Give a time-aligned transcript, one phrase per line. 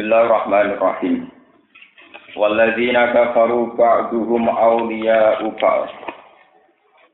[0.00, 1.28] Bismillahirrahmanirrahim.
[2.32, 5.92] Walladzina kafaru ba'duhum awliya'u ba'd.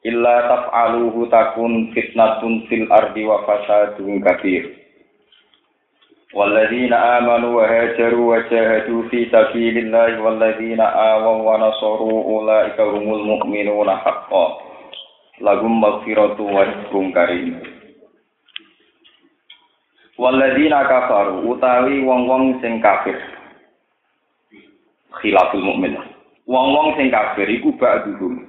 [0.07, 4.70] Illa taf'aluhu takun fitnatun fil ardi wa fasadun kabir.
[6.30, 13.98] Walladzina amanu wa hajaru wa jahadu fi sabilillahi walladzina awaw wa nasaru ulaika humul mu'minuna
[13.98, 14.62] haqqan.
[15.43, 17.76] Lahum maghfiratu wa rizqun karim.
[20.17, 23.21] Walladzina kafaru utawi wong-wong sing kafir.
[25.20, 25.92] Khilaful mukmin.
[26.48, 28.48] Wong-wong sing kafir iku ba'duhum.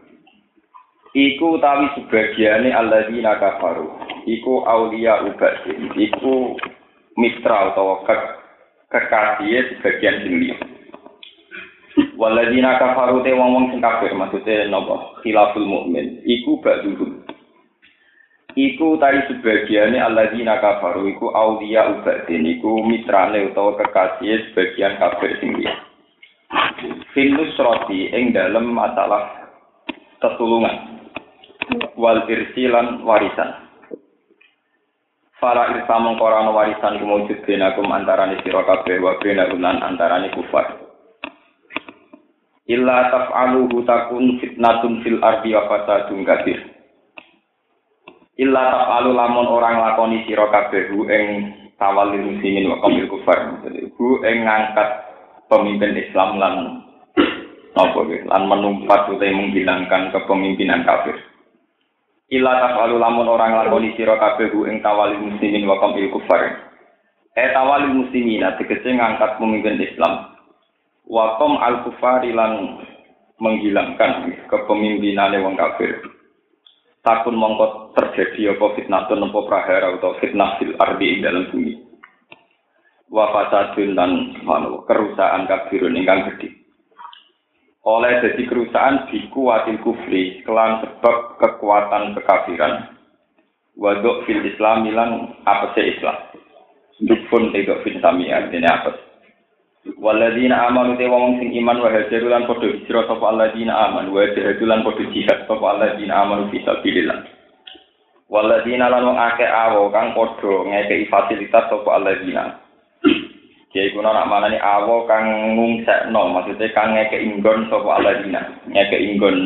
[1.12, 4.00] Iku utawi sebagiane alladzina kafaru.
[4.24, 5.92] Iku aulia ubadin.
[5.92, 6.56] Iku
[7.20, 8.16] mitra utawa ke
[8.88, 10.58] kekasih sebagian sing liya.
[12.16, 15.20] Walladzina kafaru te wong-wong sing kafir maksudnya napa?
[15.20, 16.24] Khilaful mukmin.
[16.24, 17.27] Iku ba'duhum.
[18.58, 25.54] Iku tari sebagiannya alladzina kafaru iku aulia ubadin iku mitrane utawa kekasih sebagian kafir sing
[25.62, 25.78] liya.
[27.14, 29.54] Finus roti ing dalam masalah
[30.18, 30.98] ketulungan.
[31.94, 33.70] Wal irsilan warisan.
[35.38, 40.82] Fala irsa mengkorano warisan kumujud benakum antarani sira kabeh wa benakum lan antarani kufar.
[42.66, 46.77] Illa taf'aluhu takun fitnatun fil ardi wa fasadun kabir
[48.38, 51.26] illa tafalu lamun orang lakoni sira kabeh ing
[51.82, 53.66] tawalli muslimin wa qamil kufar.
[53.66, 54.90] Jadi hu ing ngangkat
[55.50, 56.56] pemimpin Islam lan
[57.78, 61.18] lan menumpat utawa menghilangkan kepemimpinan kafir.
[62.30, 66.70] Illa tafalu lamun orang lakoni sira kabeh ing tawalli muslimin wa qamil kufar.
[67.34, 70.38] Eh tawalli muslimin tegese ngangkat pemimpin Islam.
[71.10, 72.82] Wa al kufari lan
[73.38, 76.17] menghilangkan kepemimpinannya wong kafir
[77.08, 81.80] takun mongko terjadi apa atau nempo prahara atau fitnah fil ardi dalam bumi.
[83.08, 86.60] Wa fasadun dan manu kerusakan kabirun ingkang gede
[87.88, 93.00] oleh jadi kerusakan dikuatin kufri kelan sebab kekuatan kekafiran.
[93.80, 96.28] Waduk fil islam ilan apa sih islam
[97.02, 99.07] dukun tidak fil sami artinya apa
[99.96, 104.28] Waladina amanu te wong sing iman wa hajaru lan padha hijrah sapa alladzina amanu wa
[104.36, 107.24] jahadu lan padha jihad sapa alladzina amanu fi sabilillah.
[108.28, 112.60] Waladina lan wong akeh awo kang padha ngekeki fasilitas sapa alladzina.
[113.72, 119.38] Kiai kuna nak manani awo kang ngungsekno maksudnya kang ngekeki inggon sapa alladzina, ngekeki inggon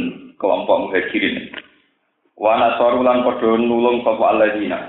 [0.41, 1.53] kelompok muhajirin.
[2.33, 4.79] Wa nasaru lan padha nulung sapa alladzina.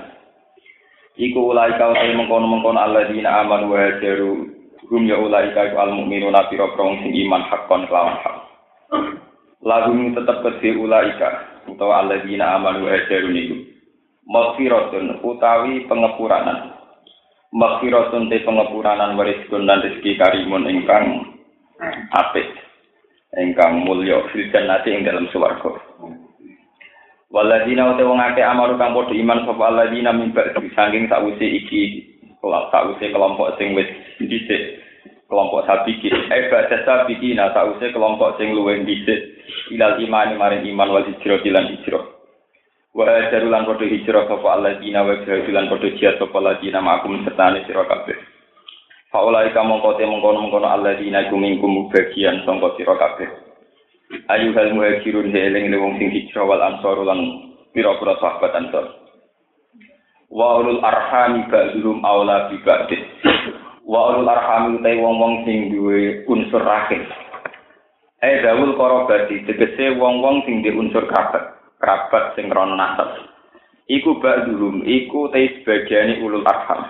[1.13, 4.52] Iku ulai kau mengkono-mengkono alladzina amanu wa hajaru
[4.93, 8.35] Hum ya ulai ka al mukminuna pira prong sing iman hakon kelawan hak.
[9.65, 11.17] Lahum tetep kedhe ulai
[11.65, 13.57] utawa alladzina amanu wa hajaru niku.
[14.29, 16.77] Maghfiratun utawi pengepuranan.
[17.57, 21.25] Maghfiratun te pengepuranan wariskun dan rezeki karimun ingkang
[22.13, 22.53] apik.
[23.33, 25.73] Ingkang mulya fil jannati ing dalam swarga.
[27.33, 32.13] Waladina uta wong akeh amaru kang padha iman sapa alladzina min ba'di saking sakwise iki
[32.43, 33.89] kelompok sing wis
[34.21, 34.82] dhisik
[35.33, 36.13] kelompok sabiki.
[36.13, 39.41] Eh baca sabiki nah sausé kelompok sing luwih dhisik.
[39.73, 42.05] Ilal iman maring iman wal hijrah lan hijrah.
[42.93, 47.89] Wa jarulan padha hijrah sapa alladzina wa jarulan padha jihad sapa alladzina makum sertane sira
[47.89, 48.13] kabeh.
[49.09, 53.29] Faulai kamu kote mengkono mengkono alladzina iku mingkum bagian sangka sira kabeh.
[54.29, 58.85] Ayu hal muhajirun heling wong sing hijrah wal ansor lan pira-pira sahabat ansor
[60.33, 63.05] wa ulul arhami ba'dhum aula bi ba'din
[63.83, 67.03] wa ulul arhami te wong-wong sing duwe unsur rahim
[68.23, 73.11] eh dawul korobati tegese wong-wong sing duwe unsur kerabat kerabat sing rono nasab.
[73.91, 76.87] Iku ba'dhum iku te sebagiane ulul arham.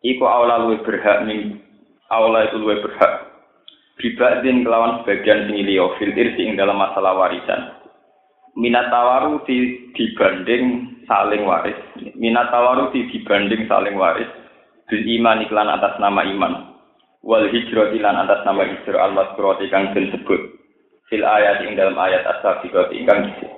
[0.00, 1.60] Iku aula luwe berhak ning
[2.08, 3.28] aula itu luwe berhak.
[4.00, 7.76] Bibadin kelawan sebagian sing liya fil irsi ing dalam masalah warisan.
[8.56, 11.76] Minat tawaru di, dibanding saling waris.
[12.16, 14.28] Minat tawaru di, dibanding saling waris.
[14.92, 16.76] Bil iman iklan atas nama iman.
[17.24, 20.60] Wal hijrah iklan atas nama hijrah al maskurati kang disebut.
[21.08, 23.52] Fil ayat ing dalam ayat as-sabiqat ingkang disebut.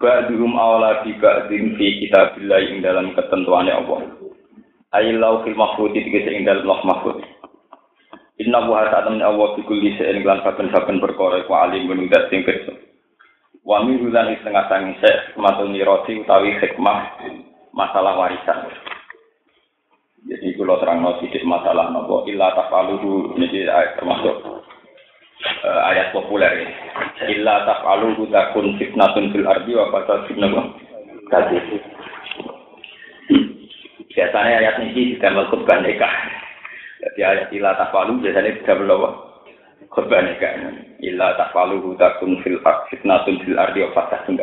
[0.00, 4.00] Ba'duhum awla bi ba'din fi kitabillah ing dalam ketentuannya Allah.
[4.96, 7.20] Ayilau fil mahfud iki ing dalam loh mahfud.
[8.40, 12.72] Inna Allah bi kulli shay'in lan saben-saben perkara iku alim menudat sing pirsa.
[13.62, 17.14] wa min setengah sangi sek matul niroti utawi hikmah
[17.70, 18.66] masalah warisan
[20.22, 23.34] jadi kalau terang sedikit masalah nopo illa tafaluhu.
[23.34, 23.66] Ini
[23.98, 24.34] termasuk
[25.66, 30.62] uh, ayat populer ya illa tafaluhu takun fitnatun fil ardi wa fasadun nopo
[34.12, 36.14] biasanya ayat ini tidak melakukan nikah.
[37.02, 39.10] Jadi ayat ila tafalu biasanya tidak berlawa.
[39.92, 40.60] Khutbah kan.
[41.02, 44.38] Ila tafalu hutakun fil fitnatun fil ardi wa fatahun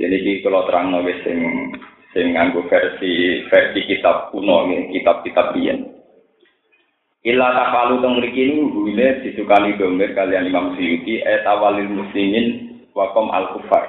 [0.00, 1.38] Jadi ini kalau terang nulis sing
[2.12, 5.88] sing nganggo versi versi kitab kuno nih, kitab-kitab biyen.
[7.22, 13.30] Ila tafalu teng mriki niku gune disukani domir kalian Imam Suyuti et awalil muslimin wakom
[13.30, 13.88] al kufar.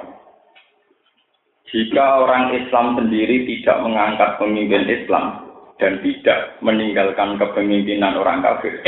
[1.68, 5.44] Jika orang Islam sendiri tidak mengangkat pemimpin Islam,
[5.78, 8.78] dan tidak meninggalkan kepemimpinan orang kafir.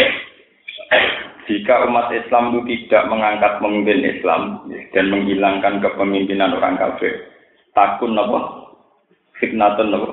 [1.47, 7.15] Jika umat Islam itu tidak mengangkat pemimpin Islam dan menghilangkan kepemimpinan orang kafir,
[7.75, 8.66] takun nopo
[9.39, 10.09] fitnatun nopo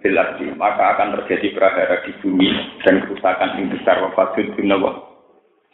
[0.00, 2.48] bilardi, maka akan terjadi prahara di bumi
[2.86, 4.00] dan kerusakan yang besar.
[4.04, 4.90] Wafatul nopo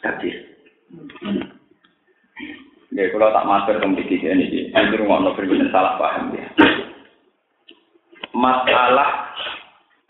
[0.02, 0.34] hadir.
[2.94, 5.40] Ya, kalau tak masuk ke begini ini, ini rumah nopo
[5.72, 6.46] salah paham ya.
[8.36, 9.32] Masalah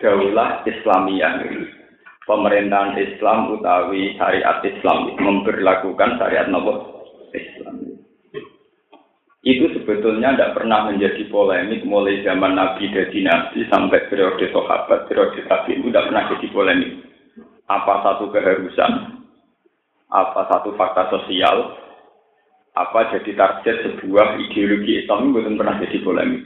[0.03, 1.47] daulah Islamiyah.
[2.27, 6.95] Pemerintahan Islam utawi syariat Islam memperlakukan syariat itu
[9.87, 15.79] sebetulnya tidak pernah menjadi polemik mulai zaman Nabi dan Nabi sampai periode sahabat periode tabi
[15.79, 16.93] itu tidak pernah jadi polemik.
[17.71, 19.23] Apa satu keharusan?
[20.11, 21.79] Apa satu fakta sosial?
[22.75, 25.31] Apa jadi target sebuah ideologi Islam?
[25.31, 26.43] Itu belum pernah jadi polemik.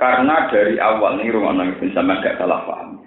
[0.00, 3.04] Karena dari awal nih rumah nangis sama gak salah paham.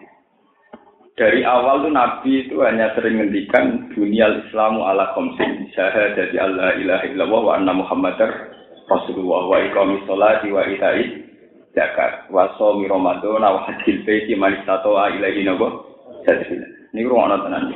[1.22, 7.06] Dari awal tuh Nabi itu hanya sering ngendikan dunia Islamu ala komsin syahadati Allah ilaha
[7.06, 8.50] illallah wa anna Muhammadar
[8.90, 11.22] Rasulullah wa iqami sholati wa itai
[11.78, 15.94] zakat wa shomi ramadan wa hajjil baiti man ilaihi nabo
[16.90, 17.70] Ini rumah tenan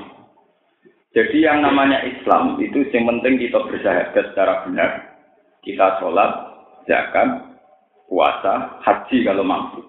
[1.13, 5.21] Jadi yang namanya Islam itu yang penting kita bersyahadat secara benar.
[5.61, 6.33] Kita sholat,
[6.89, 7.45] zakat,
[8.09, 9.85] puasa, haji kalau mampu.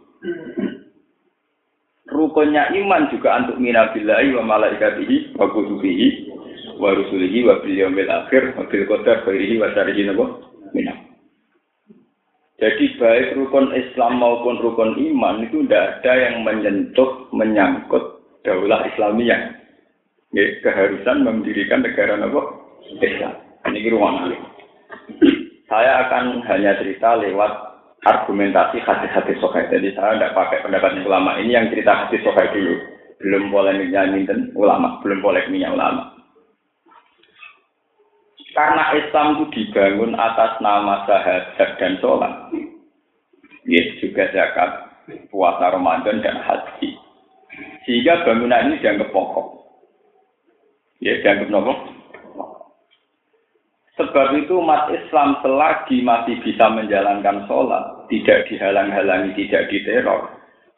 [2.06, 6.30] Rukunnya iman juga untuk minabillahi wa malaikatihi wa kutubihi
[6.78, 10.06] wa rusulihi wa bil akhir wa bil qadar khairihi wa syarrihi
[10.70, 10.98] minam.
[12.56, 19.52] Jadi baik rukun Islam maupun rukun iman itu tidak ada yang menyentuh, menyangkut daulah Islamiyah.
[20.32, 22.42] Ya, keharusan mendirikan negara apa?
[23.02, 23.34] Islam.
[23.66, 24.30] Ini ruang
[25.66, 27.65] Saya akan hanya cerita lewat
[28.06, 29.66] argumentasi hadis-hadis sokai.
[29.66, 32.74] Jadi saya tidak pakai pendapat ulama ini yang cerita hadis sokai dulu.
[33.16, 36.14] Belum polemiknya dan ulama, belum polemiknya ulama.
[38.56, 42.32] Karena Islam itu dibangun atas nama sahabat dan sholat.
[43.68, 44.88] Yes, juga zakat,
[45.28, 46.96] puasa Ramadan dan haji.
[47.84, 49.60] Sehingga bangunan ini dianggap pokok.
[51.04, 51.96] Ya, dianggap pokok.
[53.96, 60.32] Sebab itu umat Islam selagi masih bisa menjalankan sholat, tidak dihalang-halangi, tidak diteror,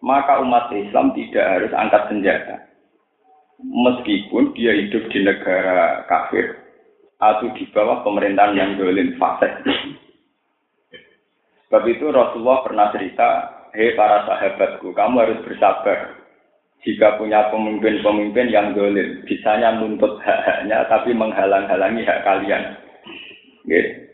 [0.04, 2.56] maka umat Islam tidak harus angkat senjata.
[3.58, 6.62] Meskipun dia hidup di negara kafir
[7.18, 9.50] atau di bawah pemerintahan yang dolim fasik.
[11.66, 13.28] Sebab itu Rasulullah pernah cerita,
[13.74, 16.16] hei para sahabatku, kamu harus bersabar.
[16.86, 22.78] Jika punya pemimpin-pemimpin yang dolim, bisanya nuntut hak-haknya tapi menghalang-halangi hak kalian
[23.68, 24.07] Yamna'u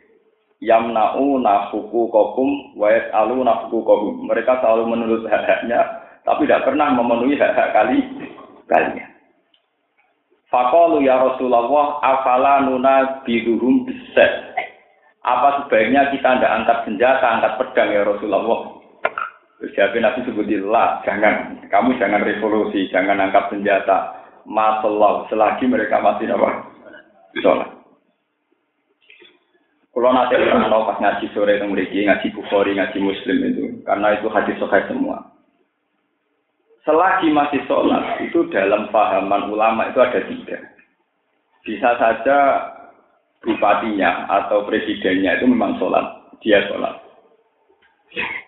[0.65, 2.89] nafuku kokum wa
[3.21, 4.15] nafuku kokum.
[4.29, 5.81] Mereka selalu menurut hak-haknya,
[6.25, 7.99] tapi tidak pernah memenuhi hak-hak kali
[8.69, 9.11] kalian.
[10.49, 14.55] Fakalu ya Rasulullah, afala nuna biduhum biset.
[15.25, 18.61] Apa sebaiknya kita tidak angkat senjata, angkat pedang ya Rasulullah?
[19.73, 24.21] Jadi Nabi sebutillah, jangan, kamu jangan revolusi, jangan angkat senjata.
[24.45, 26.69] Masalah, selagi mereka masih apa?
[27.41, 27.84] Sholat.
[29.95, 34.27] Kalau nanti tahu pas ngaji sore itu mereka ngaji bukhori, ngaji muslim itu, karena itu
[34.27, 35.23] hadis sahih semua.
[36.83, 40.59] Selagi masih sholat, itu dalam pahaman ulama itu ada tiga.
[41.63, 42.39] Bisa saja
[43.47, 46.99] bupatinya atau presidennya itu memang sholat, dia sholat.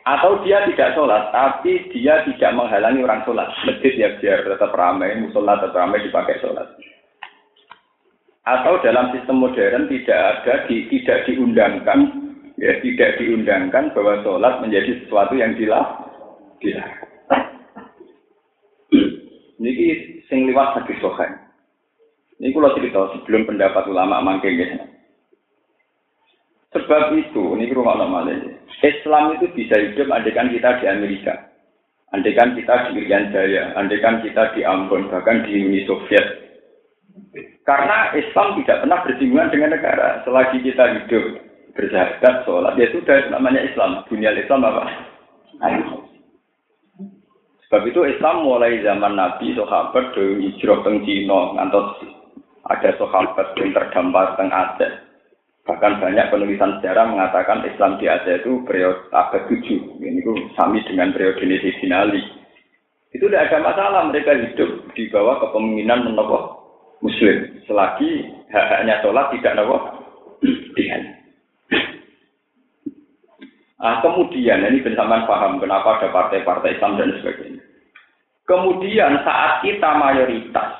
[0.02, 3.54] Atau dia tidak sholat, tapi dia tidak menghalangi orang sholat.
[3.62, 6.74] Masjid ya biar tetap ramai, musola tetap ramai dipakai sholat
[8.46, 12.26] atau dalam sistem modern tidak ada di, tidak diundangkan
[12.56, 15.86] ya tidak diundangkan bahwa sholat menjadi sesuatu yang dilah
[16.62, 17.04] dilarang.
[19.56, 19.72] Ini
[20.28, 21.32] sing liwat hadis sohain.
[22.36, 24.84] Ini kalau cerita sebelum pendapat ulama mangke ya.
[26.76, 28.28] Sebab itu, ini rumah lama
[28.84, 31.48] Islam itu bisa hidup andekan kita di Amerika.
[32.12, 36.26] Andekan kita di Irian Jaya, andekan kita di Ambon, bahkan di Uni Soviet,
[37.66, 40.22] karena Islam tidak pernah bersinggungan dengan negara.
[40.22, 41.24] Selagi kita hidup
[41.74, 44.06] bersahabat, sholat, ya sudah namanya Islam.
[44.06, 44.86] Dunia Islam apa?
[47.66, 52.06] Sebab itu Islam mulai zaman Nabi sahabat dari hijrah teng Cina ngantos
[52.70, 55.02] ada sahabat yang terdampar teng Aceh.
[55.66, 59.58] Bahkan banyak penulisan sejarah mengatakan Islam di Aceh itu periode abad 7.
[59.98, 61.42] Ini itu sami dengan periode
[61.82, 62.22] Sinali.
[63.10, 66.65] Itu tidak ada masalah mereka hidup di bawah kepemimpinan menokoh
[67.04, 67.62] Muslim.
[67.66, 69.76] Selagi hak-haknya sholat tidak nopo
[70.76, 71.02] dengan.
[73.76, 77.62] Nah, kemudian ini bersamaan paham kenapa ada partai-partai Islam dan sebagainya.
[78.46, 80.70] Kemudian saat kita mayoritas,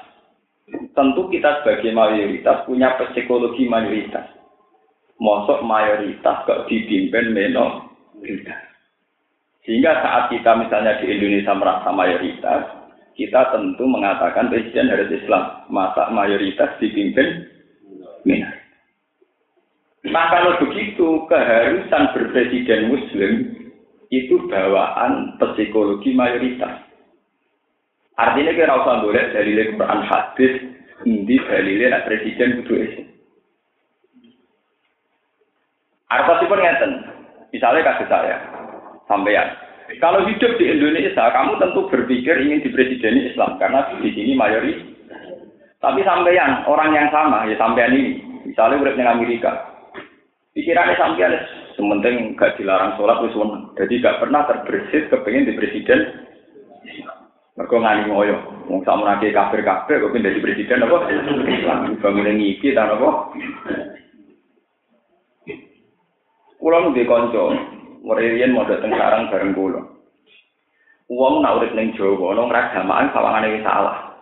[0.95, 4.27] tentu kita sebagai mayoritas punya psikologi mayoritas.
[5.17, 8.63] Mosok mayoritas kok dipimpin minoritas.
[9.67, 12.86] Sehingga saat kita misalnya di Indonesia merasa mayoritas,
[13.17, 15.65] kita tentu mengatakan presiden harus Islam.
[15.73, 17.49] Masa mayoritas dipimpin
[18.29, 18.67] minoritas.
[20.07, 23.33] Nah kalau begitu keharusan berpresiden muslim
[24.15, 26.79] itu bawaan psikologi mayoritas.
[28.15, 30.53] Artinya kira usah boleh dalil Quran hadis
[31.05, 33.09] ini dalilnya nak presiden kudu Islam.
[36.47, 36.93] pun ngeten.
[37.51, 38.37] Misalnya kasih saya,
[39.11, 39.66] sampean.
[40.03, 44.83] Kalau hidup di Indonesia, kamu tentu berpikir ingin dipresideni Islam karena di sini mayoritas.
[45.79, 49.53] Tapi sampean orang yang sama ya sampean ini, misalnya udah di Amerika,
[50.57, 51.37] Pikirannya sampean
[51.77, 53.37] sementing gak dilarang sholat wis.
[53.77, 56.27] Jadi gak pernah terbersit kepengen di presiden.
[57.61, 58.37] Mereka ngani ngoyo.
[58.69, 61.09] Wong sama nake kafir-kafir kok pindah di presiden apa?
[61.45, 62.01] Islam.
[62.01, 63.37] Bangun ngipi dan apa?
[66.57, 67.53] Kulo nu konco,
[68.07, 69.83] Merian mau dateng sarang bareng kulo.
[71.11, 74.15] Uang nak urip ning Jawa, nang ragamaan sawangane wis salah.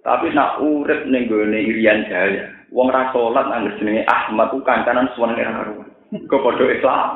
[0.00, 5.12] Tapi nak urip ning gone Irian Jaya, Wong ra salat nang jenenge Ahmad ku kancanan
[5.12, 5.84] suwenenge ra karo.
[6.16, 7.08] Kok padha Islam.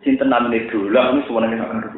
[0.00, 1.88] Sinten namine dolan ku suwenenge ra karo.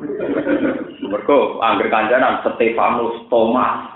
[1.07, 3.87] Mergo angger kancanan Stefanus Thomas.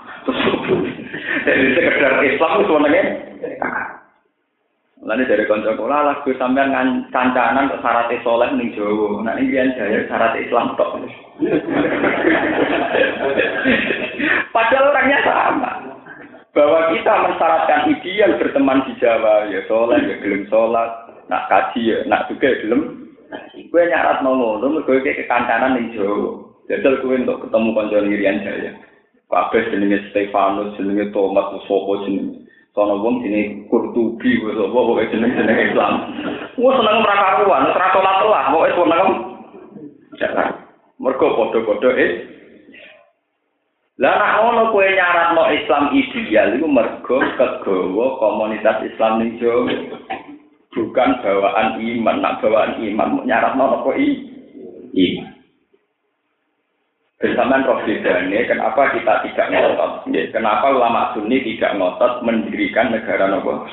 [1.43, 3.03] Dari sekedar Islam ku suwenenge
[5.09, 6.69] Lalu dari konco kula lagu sampean
[7.09, 9.25] kancanan syarat soleh ning Jawa.
[9.25, 11.01] Nah ini biyen jaya syarat Islam tok.
[14.53, 15.73] Padahal orangnya sama
[16.59, 20.91] bahwa kita mensyaratkan ideal berteman di Jawa ya sholat ya gelem sholat
[21.31, 23.15] nak kaji ya nak juga gelem
[23.55, 28.43] gue nyarat mau ngono gue kayak kekancanan ning Jawa jajal gue untuk ketemu konco Irian
[28.43, 28.75] Jaya
[29.31, 32.48] kabeh jenenge Stefanus jenenge Thomas sopo jenenge
[32.79, 35.93] sono wong jenenge Kurtubi gue sopo pokoke jeneng jeneng Islam
[36.55, 39.09] gue seneng merakaruan ora sholat lah pokoke seneng
[40.23, 40.49] jalan
[41.03, 42.13] mergo padha-padha eh
[43.99, 49.75] Lah nek ngono kowe nyaratno Islam ideal iku mergo kegawa komunitas Islam ning Jawa.
[50.71, 54.23] Bukan bawaan iman, nak bawaan iman nyaratno apa i?
[54.95, 55.38] Iman.
[57.19, 60.07] Bersamaan roh bedanya, kenapa kita tidak ngotot?
[60.31, 63.67] Kenapa ulama sunni tidak ngotot mendirikan negara nopo?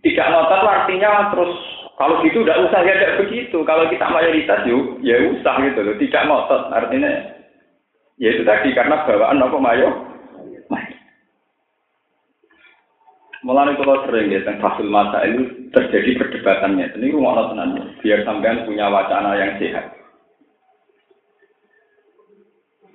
[0.00, 1.52] Tidak ngotot artinya terus
[2.00, 3.60] kalau gitu udah usah ya tidak begitu.
[3.68, 5.94] Kalau kita mayoritas yuk, ya usah gitu loh.
[6.00, 7.36] Tidak ngotot artinya
[8.20, 9.88] Ya itu tadi karena bawaan apa mayo?
[13.42, 16.94] Mulai kalau sering ya tentang fasul masa itu terjadi perdebatannya.
[16.94, 20.01] Ini rumah tenang biar sampean punya wacana yang sehat.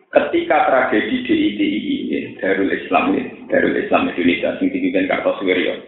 [0.08, 5.84] Ketika tragedi DITI ini, Darul Islam ini, Darul Islam Indonesia, yang dipimpin Kartosuwiryo,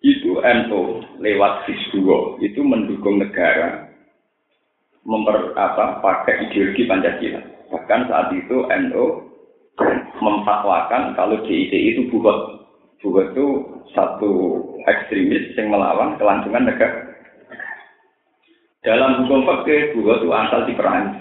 [0.00, 0.82] itu NU
[1.18, 1.98] lewat FIS2
[2.40, 3.90] itu mendukung negara
[5.04, 7.40] memper apa pakai ideologi Pancasila.
[7.74, 8.56] Bahkan saat itu
[8.88, 9.04] NU
[10.22, 12.62] memfatwakan kalau DITI itu buat
[13.00, 13.46] buat itu
[13.96, 14.32] satu
[14.86, 17.10] ekstremis yang melawan kelangsungan negara.
[18.80, 21.20] Dalam hukum fikih buat itu asal diperangi.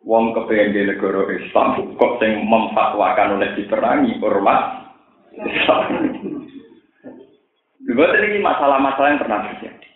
[0.00, 4.88] Wong kepengen di negara Islam kok yang memfatwakan oleh diperangi ormas
[5.36, 5.84] Islam.
[7.84, 9.88] Ini masalah-masalah yang pernah terjadi.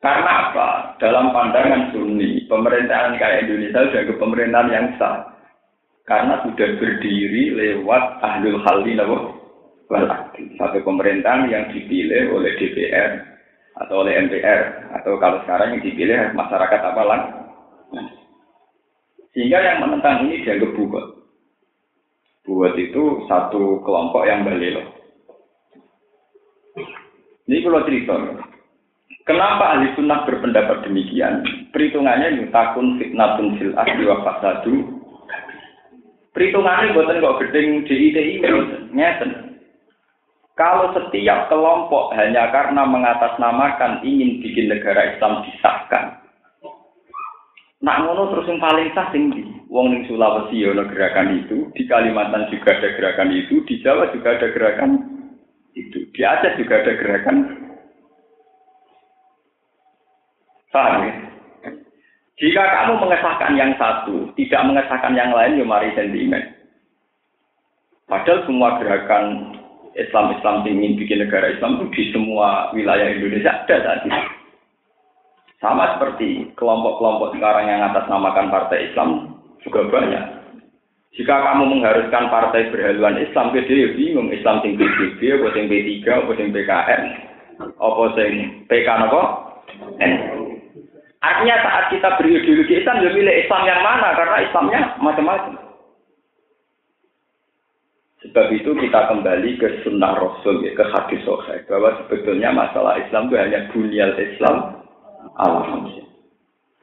[0.00, 0.68] Karena apa?
[0.96, 5.28] Dalam pandangan Sunni, pemerintahan kayak Indonesia sudah ke pemerintahan yang sah.
[6.08, 9.36] Karena sudah berdiri lewat ahlul halli wal
[10.56, 13.20] Satu pemerintahan yang dipilih oleh DPR
[13.84, 17.22] atau oleh MPR atau kalau sekarang yang dipilih masyarakat apa lang?
[19.30, 21.06] Sehingga yang menentang ini dianggap buat.
[22.46, 24.82] Buat itu satu kelompok yang balelo.
[27.46, 28.14] Ini kalau cerita,
[29.30, 31.46] Kenapa ahli sunnah berpendapat demikian?
[31.70, 34.74] Perhitungannya yutakun fitnatun fil asli wa fasadu.
[36.34, 38.42] Perhitungannya buatan kok gedeng DITI
[38.90, 39.30] ngeten.
[40.58, 46.19] Kalau setiap kelompok hanya karena mengatasnamakan ingin bikin negara Islam disahkan,
[47.80, 49.40] Nak ngono terus yang paling sah sing di
[49.72, 54.36] Wong ning Sulawesi ono gerakan itu, di Kalimantan juga ada gerakan itu, di Jawa juga
[54.36, 54.90] ada gerakan
[55.72, 57.36] itu, di Aceh juga ada gerakan.
[60.70, 61.12] Paham ya?
[62.40, 66.40] Jika kamu mengesahkan yang satu, tidak mengesahkan yang lain, ya mari sentimen.
[68.08, 69.56] Padahal semua gerakan
[69.94, 74.10] Islam-Islam ingin bikin negara Islam itu di semua wilayah Indonesia ada tadi.
[75.60, 80.24] Sama seperti kelompok-kelompok sekarang yang atasnamakan partai Islam juga banyak.
[81.20, 86.32] Jika kamu mengharuskan partai berhaluan Islam, dia bingung Islam sing PBB, apa sing P3, apa
[86.38, 87.02] sing PKN,
[87.76, 88.32] apa sing
[88.72, 89.22] PK apa?
[91.20, 94.16] Artinya saat kita berideologi Islam, ya milih Islam yang mana?
[94.16, 95.54] Karena Islamnya macam-macam.
[98.24, 103.28] Sebab itu kita kembali ke sunnah Rasul, ya, ke hadis sahih bahwa sebetulnya masalah Islam
[103.28, 104.79] itu hanya bunyal Islam
[105.36, 106.08] alhamdulillah.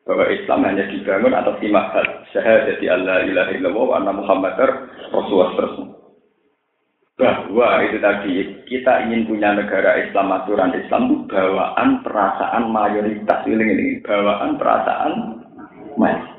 [0.07, 2.07] Bahwa Islam hanya dibangun atas lima hal.
[2.31, 4.69] Syahadat Allah ilaha illallah wa anna Muhammadar
[5.11, 5.99] Rasulullah.
[7.17, 8.33] Bahwa itu tadi
[8.71, 15.13] kita ingin punya negara Islam aturan Islam itu bawaan perasaan mayoritas ini, ini bawaan perasaan
[15.99, 16.37] mayoritas.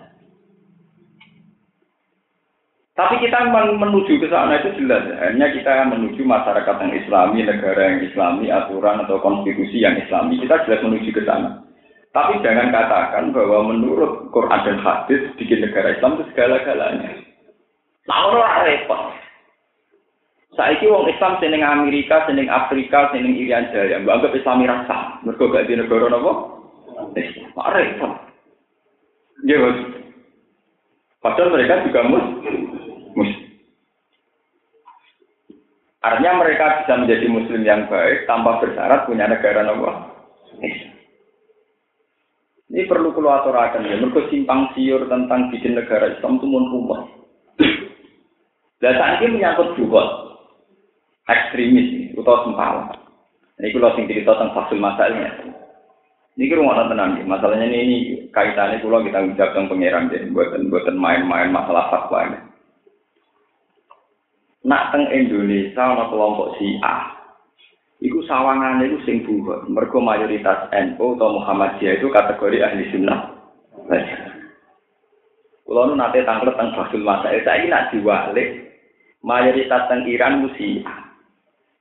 [2.98, 5.06] Tapi kita menuju ke sana itu jelas.
[5.22, 10.34] Hanya kita menuju masyarakat yang islami, negara yang islami, aturan atau konstitusi yang islami.
[10.42, 11.62] Kita jelas menuju ke sana.
[12.12, 17.10] Tapi jangan katakan bahwa menurut Quran dan hadis bikin negara Islam itu segala-galanya.
[18.08, 19.02] Lalu orang repot.
[20.56, 25.20] Saiki wong Islam seneng Amerika, seneng Afrika, seneng Irian Jaya, mbak anggap Islami rasa.
[25.22, 26.32] Mereka gak di negara apa?
[27.14, 27.48] Islam.
[27.54, 28.12] Repot.
[29.46, 29.58] Ya,
[31.18, 32.26] Padahal mereka juga mus
[35.98, 40.14] Artinya mereka bisa menjadi muslim yang baik tanpa bersyarat punya negara nomor.
[42.68, 43.96] Ini perlu keluar aturakan ya.
[43.96, 47.00] Mereka simpang siur tentang bikin negara Islam itu mun rumah.
[48.78, 50.04] Dan saat ini menyangkut juga
[51.26, 52.92] ekstremis atau sempala.
[53.58, 55.32] Ini kalau sing cerita tentang fasul masalahnya.
[56.38, 57.96] Ini kira mau tenang Masalahnya ini, ini
[58.30, 62.38] kaitannya kalau kita ucapkan pangeran jadi buatan buatan main-main masalah fatwa ini.
[64.62, 67.17] Nak teng Indonesia ana kelompok Syiah.
[67.98, 69.66] Iku sawangane iku sing buhut.
[69.66, 73.34] Mergo mayoritas NU atau Muhammadiyah itu kategori ahli sunnah.
[75.66, 78.70] Kulo nu nate tanglet teng Fasul Masail saiki nak diwalik
[79.26, 80.86] mayoritas teng Iran musi.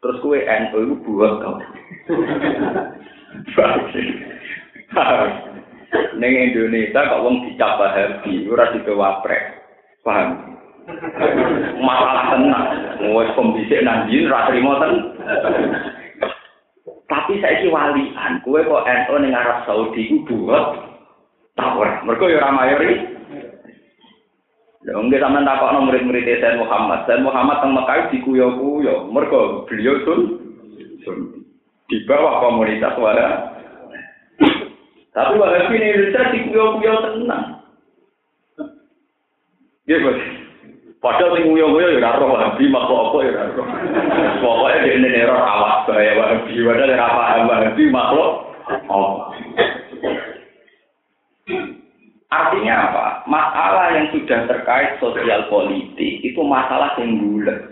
[0.01, 1.61] Terus kue NU itu buhut kau.
[6.17, 9.43] Neng Indonesia kok wong dicap Wahabi ora dikewaprek.
[10.01, 10.57] Paham?
[11.77, 12.65] masalah tenang.
[13.11, 14.93] Wes pembisik nang ra trimo ten.
[17.07, 20.75] Tapi saiki walian, kowe kok ento ning Arab Saudi ku buat
[21.55, 22.03] tawar.
[22.03, 23.15] Mergo ya ora mayori.
[24.83, 27.07] Ya nggih sampean takokno murid-murid Sayyid Muhammad.
[27.07, 29.07] Sayyid Muhammad teng Mekah dikuyo-kuyo.
[29.11, 30.19] Mergo beliau sun
[31.03, 31.47] sun
[31.87, 33.55] di bawah komunitas wala.
[35.15, 37.43] Tapi wahabi ini Indonesia dikuyo-kuyo tenang.
[39.87, 40.36] Ya, Bos.
[41.07, 43.67] Padahal sing nguyo-nguyo ya ora roh wahabi makhluk apa ya ora roh.
[44.43, 48.31] Pokoke dene nek ora awak bahaya wahabi padahal ora paham wahabi makhluk
[48.67, 49.09] apa.
[52.27, 53.05] Artinya apa?
[53.23, 57.71] Masalah yang sudah terkait sosial politik itu masalah yang bulat.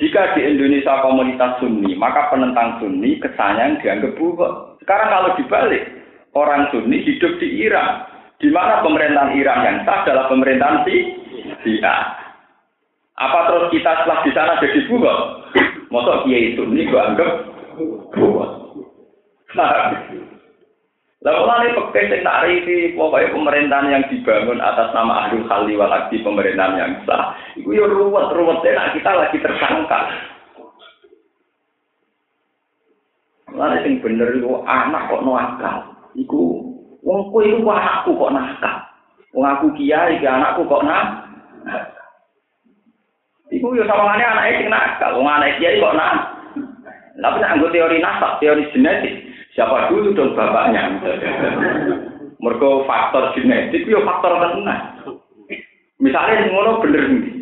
[0.00, 4.80] Jika di Indonesia komunitas Sunni, maka penentang Sunni kesannya dianggap bulat.
[4.80, 5.84] Sekarang kalau dibalik,
[6.32, 10.94] orang Sunni hidup di Iran, di mana pemerintahan Iran yang sah adalah pemerintahan si
[11.66, 11.96] dia.
[13.18, 15.18] Apa terus kita setelah di sana jadi buah?
[15.90, 17.30] Masa kiai itu ini gue anggap
[18.14, 18.50] buah.
[19.58, 19.70] Nah,
[21.18, 26.78] lalu nanti pakai sing tarifi pokoknya pemerintahan yang dibangun atas nama Ahlul Khali wal pemerintahan
[26.78, 27.34] yang sah.
[27.58, 30.00] Itu ya ruwet ruwet nah, kita lagi tersangka.
[33.50, 35.76] Lalu sing bener itu anak kok nakal.
[36.14, 36.67] Iku
[37.02, 38.76] wong kowe iku anakku kok nakal.
[39.36, 41.26] Wong aku kiai, anakku kok nakal.
[43.48, 46.14] Iku yo sawangane anake sing nakal, wong anake kiai kok nak.
[47.18, 51.02] Tapi nek anggo teori nasab, teori genetik, siapa dulu dong bapaknya?
[52.38, 54.80] Mergo faktor genetik yo faktor tenan.
[55.98, 57.34] Misalnya ngono bener nih.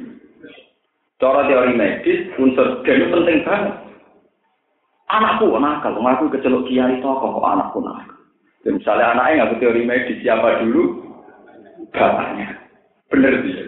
[1.20, 3.76] Cara teori medis, unsur gen penting banget.
[5.12, 8.15] Anakku nakal, wong aku kecelok kiai toko kok anakku nakal.
[8.66, 11.06] Dan misalnya anaknya nggak teori medis siapa dulu?
[11.94, 12.50] Bapaknya.
[13.14, 13.62] Bener dia.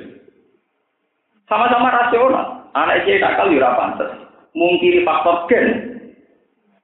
[1.46, 2.66] Sama-sama rasional.
[2.74, 4.10] Anak kiai nakal ya pantas.
[4.58, 5.66] Mungkiri faktor gen.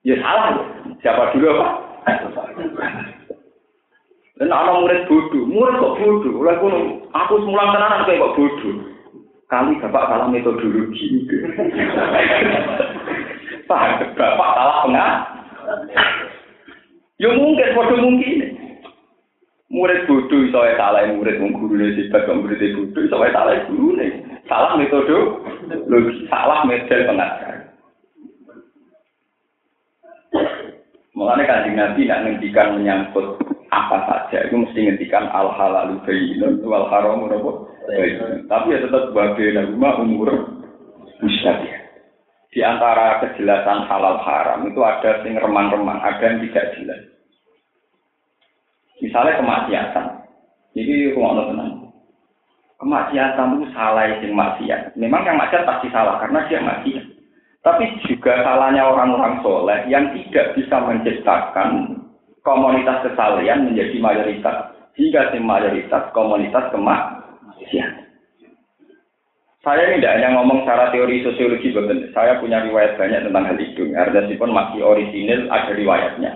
[0.06, 0.62] Ya salah.
[1.02, 1.66] Siapa dulu apa?
[4.38, 6.32] Dan anak murid bodoh, murid kok bodoh.
[6.38, 6.66] Oleh aku,
[7.18, 8.74] aku semula tenanan kayak kok bodoh.
[9.50, 11.26] Kali bapak salah metodologi.
[13.68, 15.12] Pak, bapak salah pengah.
[17.22, 18.36] Ya mungkin, bodoh mungkin.
[19.70, 24.06] Murid bodoh wae salah murid wong gurune sifat murid bodoh iso salah gurune.
[24.46, 25.18] Salah metode
[26.30, 27.54] salah metode pengajar.
[31.14, 33.38] Mengenai kanjeng Nabi nak ngendikan menyangkut
[33.74, 37.52] apa saja itu mesti ngendikan al halalu bayyinun wal haramu napa
[38.46, 40.30] tapi ya tetap bagian rumah umur
[41.18, 41.83] musyabih
[42.54, 47.02] di antara kejelasan halal haram itu ada sing remang-remang ada yang tidak jelas.
[49.02, 50.06] Misalnya kemaksiatan.
[50.78, 51.90] Jadi rumah tenang.
[52.78, 54.94] Kemaksiatan itu salah yang maksiat.
[54.94, 57.04] Memang yang maksiat pasti salah karena dia maksiat.
[57.66, 61.98] Tapi juga salahnya orang-orang soleh yang tidak bisa menciptakan
[62.46, 64.78] komunitas kesalahan menjadi mayoritas.
[64.94, 68.03] Hingga si mayoritas komunitas kemaksiatan.
[69.64, 72.04] Saya ini tidak hanya ngomong secara teori sosiologi, betul.
[72.12, 73.88] Saya punya riwayat banyak tentang hal itu.
[74.36, 76.32] pun masih orisinil, ada riwayatnya.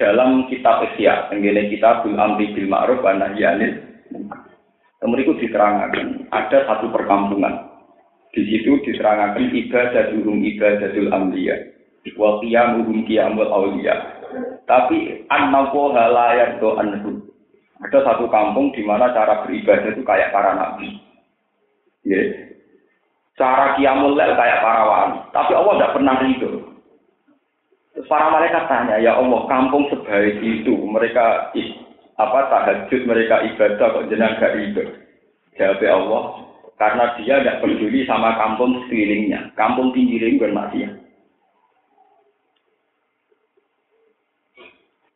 [0.00, 3.44] Dalam kitab Isya, tenggine kita bil amri bil ma'ruf wa nahi
[4.98, 7.68] Kemudian diterangkan ada satu perkampungan.
[8.32, 11.54] Di situ diterangkan ibadah durung ibadatul amliya
[12.16, 13.94] wa qiyamuhum qiyamul awliya.
[14.64, 16.08] Tapi annahu la
[16.56, 17.27] anhu.
[17.78, 20.98] Ada satu kampung di mana cara beribadah itu kayak para nabi.
[22.02, 22.22] Ya.
[23.38, 25.18] Cara qiyamul lail kayak para wali.
[25.30, 26.50] Tapi Allah tidak pernah itu.
[28.10, 31.50] Para malaikat tanya, ya Allah, kampung sebaik itu, mereka
[32.14, 34.82] apa tahajud, mereka ibadah kok jenang gak itu.
[35.58, 36.24] Jawab Allah,
[36.78, 39.50] karena dia tidak peduli sama kampung sekelilingnya.
[39.58, 41.07] Kampung pinggirin bermaksiat.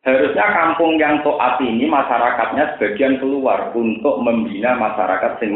[0.03, 5.55] Harusnya kampung yang toat ini masyarakatnya sebagian keluar untuk membina masyarakat sing.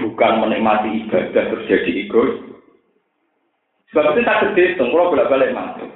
[0.00, 2.36] Bukan menikmati ibadah terus jadi egois.
[3.90, 5.90] Sebab itu tak gede, kalau bolak-balik masuk.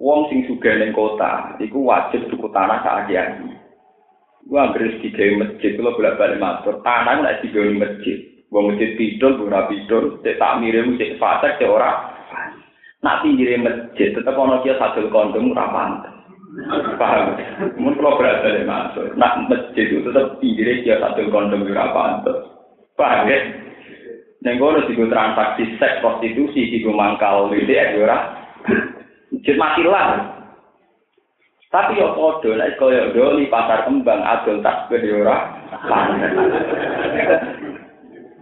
[0.00, 3.36] Wong sing sugih ning kota, iku wajib tuku tanah sak kiai.
[4.48, 6.80] Gua anggere digawe masjid, kalau bolak-balik masuk.
[6.82, 8.18] Tanah nek digawe masjid.
[8.50, 12.09] Wong masjid pidol, ora cek tak mirip, cek fasek, cek ora.
[13.00, 16.12] Nak pinggire masjid tetep ana kia sadul kondom ora pantes.
[17.00, 17.32] Paham?
[17.80, 22.44] Mun kalau berada di masuk, nak masjid itu tetap pinggirnya dia sadul kondom ora pantes.
[23.00, 23.38] Paham ya?
[24.40, 28.18] Neng kono digo transaksi seks prostitusi digo mangkal WDR ya ora.
[29.32, 30.36] Masjid mati lah.
[31.70, 35.36] Tapi yo padha nek koyo doli pasar kembang adol ya ora.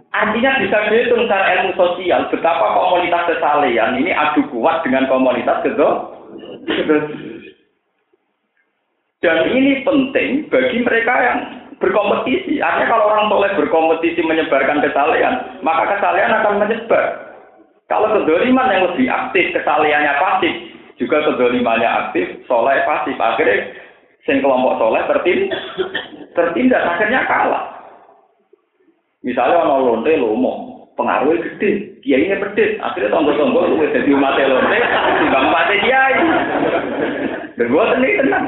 [0.09, 5.89] Artinya bisa dihitung secara ilmu sosial betapa komunitas kesalehan ini adu kuat dengan komunitas gitu.
[9.21, 11.37] Dan ini penting bagi mereka yang
[11.77, 12.57] berkompetisi.
[12.57, 17.05] Artinya kalau orang boleh berkompetisi menyebarkan kesalehan, maka kesalehan akan menyebar.
[17.89, 20.53] Kalau kedoliman yang lebih aktif, kesalehannya pasif,
[21.01, 23.17] juga kedolimannya aktif, soleh pasif.
[23.17, 23.77] Akhirnya
[24.25, 25.63] sing kelompok soleh tertindas,
[26.33, 27.78] tertindas akhirnya kalah.
[29.19, 30.53] Misalnya orang lonte lomo,
[30.95, 34.77] pengaruhnya gede, kiai pedes, akhirnya tonggo-tonggo lu jadi umat lonte,
[35.19, 36.15] timbang umat kiai.
[37.59, 38.45] Dan gue tenang.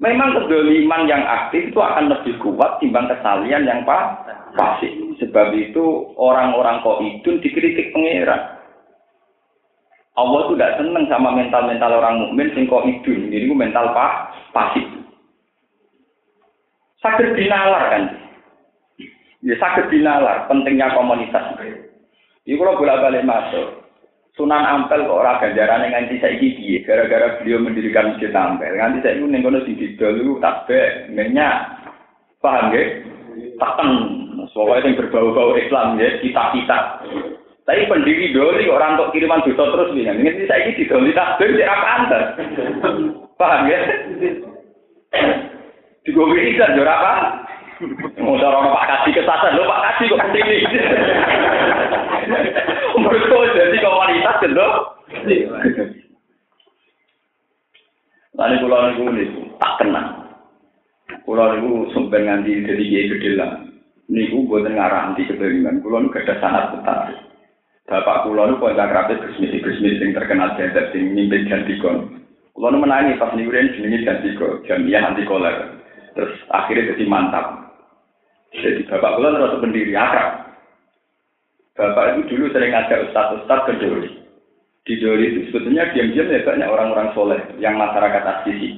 [0.00, 4.24] Memang kedoliman yang aktif itu akan lebih kuat timbang kesalian yang pas
[4.56, 4.90] pasif.
[5.20, 8.58] Sebab itu orang-orang kok itu dikritik pengeran.
[10.16, 13.28] Allah itu tidak senang sama mental-mental orang mukmin sing kok idun.
[13.28, 14.12] Jadi mental pak
[14.56, 15.01] pasif.
[17.02, 18.04] Sakit dinalar kan?
[19.42, 21.58] Ya sakit dinalar, pentingnya komunitas.
[22.46, 23.82] Iku kalau bolak balik masuk.
[24.32, 26.78] Sunan Ampel kok ora ganjarane nganti saiki piye?
[26.88, 28.78] Gara-gara beliau mendirikan Masjid Ampel.
[28.78, 31.74] Nganti saiki ning kono didol iku tasbih, minyak.
[32.40, 32.86] Paham nggih?
[33.60, 33.90] Taken.
[34.52, 36.78] Pokoknya yang berbau-bau Islam ya, kita-kita.
[37.62, 41.86] Tapi pendiri doli orang untuk kiriman dosa terus saya ini didoli tasbih, tidak apa
[43.38, 43.70] Paham
[46.02, 46.10] ya?
[46.10, 47.14] Juga bisa juara apa?
[48.22, 50.58] Mau orang Pak Kasih kesasar, lo Pak Kasih kok kasih ini.
[53.02, 54.66] Mereka jadi komunitas gitu.
[58.32, 60.06] Lalu pulau niku niku tak kenal.
[61.26, 63.50] Pulau niku sumpah nganti jadi kiai gede lah.
[64.08, 65.82] Niku buatan ngarang di kebelingan.
[65.82, 67.10] Pulau niku ada sangat betah.
[67.90, 72.22] Bapak pulau niku rapi bersmisi bersmisi yang terkenal jadi sing mimpin ganti kon.
[72.54, 75.81] Pulau niku menangi pas niku jenenge ganti kon, jamiah anti koler.
[76.12, 77.72] Terus akhirnya jadi mantap.
[78.52, 80.52] Jadi bapak kula terus pendiri akrab.
[81.72, 84.10] Bapak itu dulu sering ngajak ustaz-ustaz ke Doli.
[84.84, 88.76] Di Doli itu sebetulnya diam-diam ya banyak orang-orang soleh yang masyarakat asli.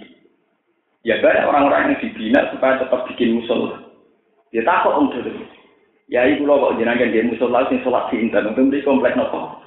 [1.03, 3.83] Ya banyak orang-orang yang dibina supaya tetap bikin musola.
[4.55, 5.35] Dia takut om Doli.
[6.07, 9.59] Ya ibu lo kok jenengan dia musola sing sholat di intan untuk di komplek nopo.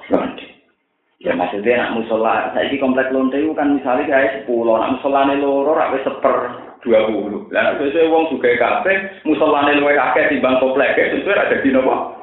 [1.18, 5.42] Ya maksudnya nak musola, saya ini komplek lonte kan misalnya kayak sepuluh, nak musola nih
[5.42, 6.36] loro, rakyat seper
[6.88, 7.44] dua puluh.
[7.52, 12.16] Lah biasanya uang juga kafe, musola nih luwe akeh timbang komplek, itu ada di nopo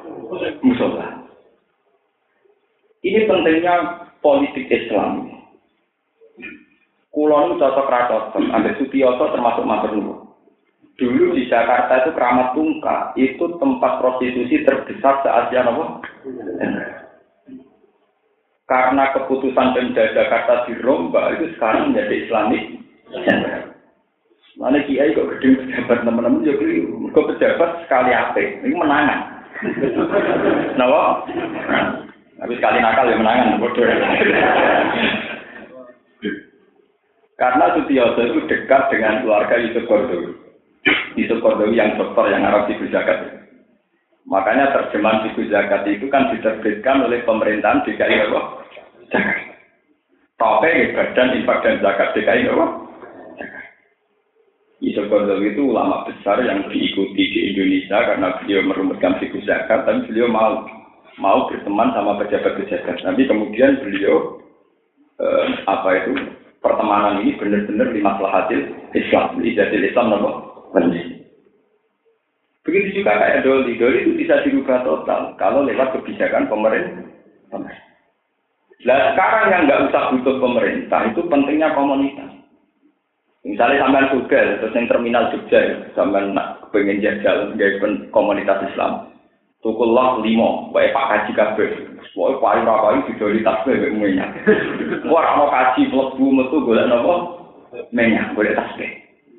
[0.65, 1.21] musola.
[3.05, 3.75] Ini pentingnya
[4.25, 5.29] politik Islam.
[7.13, 9.85] Kulon cocok cocok, ambil Sutioso termasuk Mas
[10.95, 16.01] Dulu di Jakarta itu keramat tungka, itu tempat prostitusi terbesar se Asia Nopo.
[18.65, 22.63] Karena keputusan Pemda Jakarta dirombak itu sekarang menjadi Islamik.
[24.65, 26.57] Mana kiai kok gede pejabat teman-teman ya
[27.13, 28.41] kok pejabat sekali apa?
[28.65, 29.19] Ini menangan.
[30.81, 31.21] Napa?
[32.41, 33.85] Tapi sekali nakal ya menangan bodoh.
[37.37, 40.33] Karena Sutioso itu dekat dengan keluarga Yusuf Kordowi.
[41.13, 43.37] Yusuf Kordowi yang dokter yang Arab di Zakat.
[44.25, 48.33] Makanya terjemahan Fiku Zakat itu kan diterbitkan oleh pemerintahan DKI?
[49.13, 49.53] Jakarta.
[50.35, 52.84] Tapi badan infak dan zakat DKI apa?
[54.85, 60.05] Yusuf Qardawi itu ulama besar yang diikuti di Indonesia karena beliau merumuskan fikih zakat, tapi
[60.05, 60.61] beliau mau
[61.17, 63.01] mau berteman sama pejabat-pejabat.
[63.01, 64.37] Tapi kemudian beliau
[65.17, 66.13] eh, apa itu
[66.61, 68.61] pertemanan ini benar-benar lima hasil
[68.93, 70.69] Islam, jadi Islam nopo
[72.65, 77.09] Begitu juga kayak doli, doli itu bisa dirubah total kalau lewat kebijakan pemerintah.
[78.85, 82.44] Nah sekarang yang nggak usah butuh pemerintah itu pentingnya komunitas.
[83.45, 87.77] Misalnya sampean juga, terus yang terminal Jogja, sampean nak pengen jajal dari
[88.09, 89.13] komunitas Islam.
[89.61, 91.69] Tukullah limo, baik Pak Kaji kabeh.
[92.17, 94.29] Wah, paling rapai video di tasbih mbek minyak.
[95.11, 97.43] Wah, ana kaji mlebu metu golek napa?
[97.91, 98.87] Minyak, golek tasbih.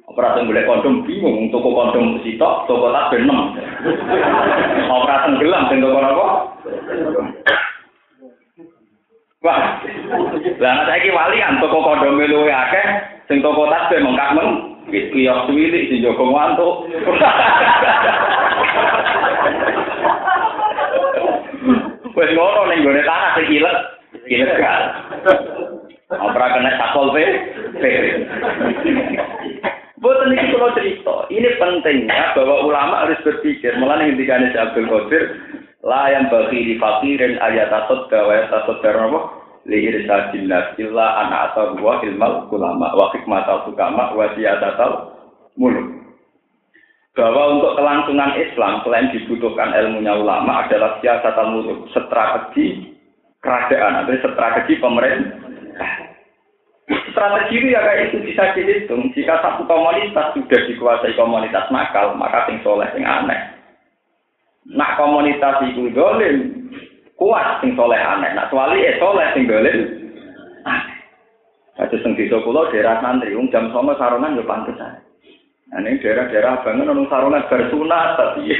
[0.06, 4.92] Operasi golek kondom bingung, toko kondom sitok, toko tasbih 6.
[4.92, 6.26] Operasi gelam toko napa?
[9.40, 9.62] Wah.
[10.58, 14.50] Lah nek saiki wali kan toko kondom luwe akeh, sing toko tasbih mengkak meng
[14.90, 16.74] kiyos wilik sing jogo ngantuk.
[22.16, 23.78] Wes ngono ning gone tanah sing ilet,
[24.30, 24.82] ilet kan.
[26.14, 27.24] Ora kena sakol pe.
[29.98, 31.26] Boten iki kula cerita.
[31.34, 33.74] Ini pentingnya bahwa ulama harus berpikir.
[33.80, 35.24] Mulane ngendikane Abdul Qadir,
[35.82, 39.45] la yang bagi di fakirin ayat atau gawe atau apa?
[39.66, 45.10] Li irsadin nas illa ana atau wa ilmal ulama wa hikmatal sukama wa siyadatal
[45.58, 45.90] muluk.
[47.16, 52.94] Bahwa untuk kelangsungan Islam selain dibutuhkan ilmunya ulama adalah siasatan muluk strategi
[53.40, 55.90] kerajaan atau strategi pemerintah.
[56.86, 59.10] Strategi itu ya kayak itu bisa dihitung.
[59.16, 63.40] Jika satu komunitas sudah dikuasai komunitas nakal maka sing soleh sing aneh.
[64.70, 66.68] Nak komunitas itu dolim
[67.16, 68.30] kuat sing soleh aneh.
[68.32, 70.96] Nak suali eh soleh sing aneh.
[71.76, 74.96] Kados sing desa kula daerah santri, wong jam 09.00 sarungan yo pantes ae.
[75.66, 78.48] Nah, ini daerah-daerah banget nong sarungan bersunat tapi.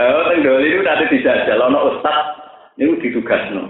[0.00, 2.16] Oh, dolen itu tadi dijajal ono ustaz
[2.80, 3.68] niku ditugasno.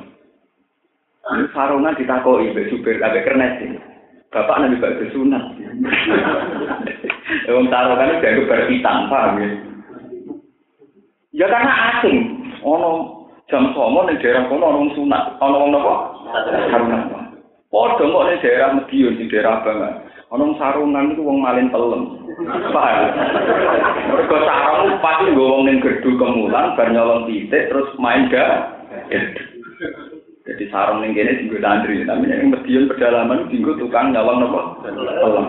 [1.51, 3.75] Sarungan ditakoi mbek supir ambek kernet sih.
[4.31, 5.43] Bapak nabi bak bersunat.
[7.51, 9.49] Wong sarungan dianggap berhitam, paham ya?
[11.31, 12.91] Ya karena asing, ono
[13.51, 15.95] jam somo ning daerah kono ono sunat, ono wong napa?
[16.71, 17.03] Sarungan.
[17.71, 19.95] Padha kok ning daerah Medion di daerah Bangan.
[20.31, 22.03] Ono sarungan iku wong malin pelem.
[22.71, 23.03] Paham?
[24.15, 28.79] Mergo sarung pasti nggo wong ning gerdu kemulan bar nyolong titik terus main ga.
[30.47, 34.61] Jadi sarung ning kene dienggo tandri, tapi ning Medion pedalaman dienggo tukang nyolong napa?
[34.87, 35.47] Pelem.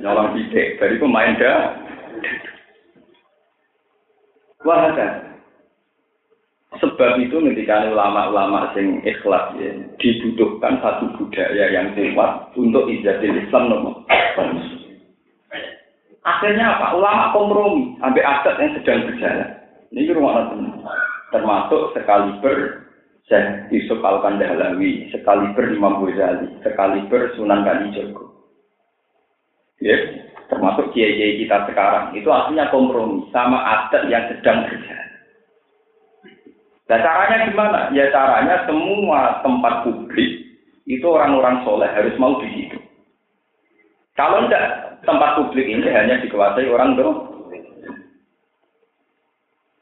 [0.00, 1.76] Nyolong titik, bariku main ga.
[4.66, 4.90] Wah,
[6.98, 9.70] Sebab itu ketika ulama-ulama sing ikhlas ya,
[10.02, 14.02] dibutuhkan satu budaya yang kuat untuk ijazah Islam nomor.
[16.26, 16.98] Akhirnya apa?
[16.98, 19.50] Ulama kompromi sampai aset yang sedang berjalan.
[19.94, 20.50] Ini rumah
[21.30, 22.82] termasuk sekaliber
[23.30, 28.42] Syekh Yusuf Al Kandahlawi, sekaliber Imam Ghazali, sekaliber Sunan Kalijogo.
[29.78, 29.94] Ya,
[30.50, 35.07] termasuk kiai-kiai kita sekarang itu artinya kompromi sama adat yang sedang berjalan.
[36.88, 37.80] Nah caranya gimana?
[37.92, 40.40] Ya caranya semua tempat publik
[40.88, 42.80] itu orang-orang soleh harus mau di situ.
[44.16, 47.12] Kalau tidak tempat publik ini hanya dikuasai orang tuh.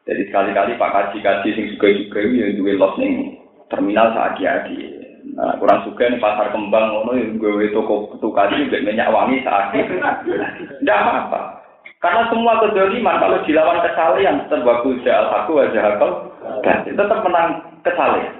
[0.06, 5.82] Jadi sekali-kali Pak Kaji-Kaji sing juga-juga yang duwe los ning terminal saat adi Nah, kurang
[5.82, 11.66] suka nih pasar kembang ngono yang gue toko tukar juga minyak wangi saat Tidak apa-apa.
[11.98, 16.25] Karena semua kedoliman kalau dilawan kesalahan terbagus jahal aku wajah akal
[16.66, 18.34] dan tetap menang kesalahan.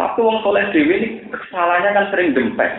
[0.00, 2.72] Tapi wong soleh dewi ini kesalahannya kan sering dempet.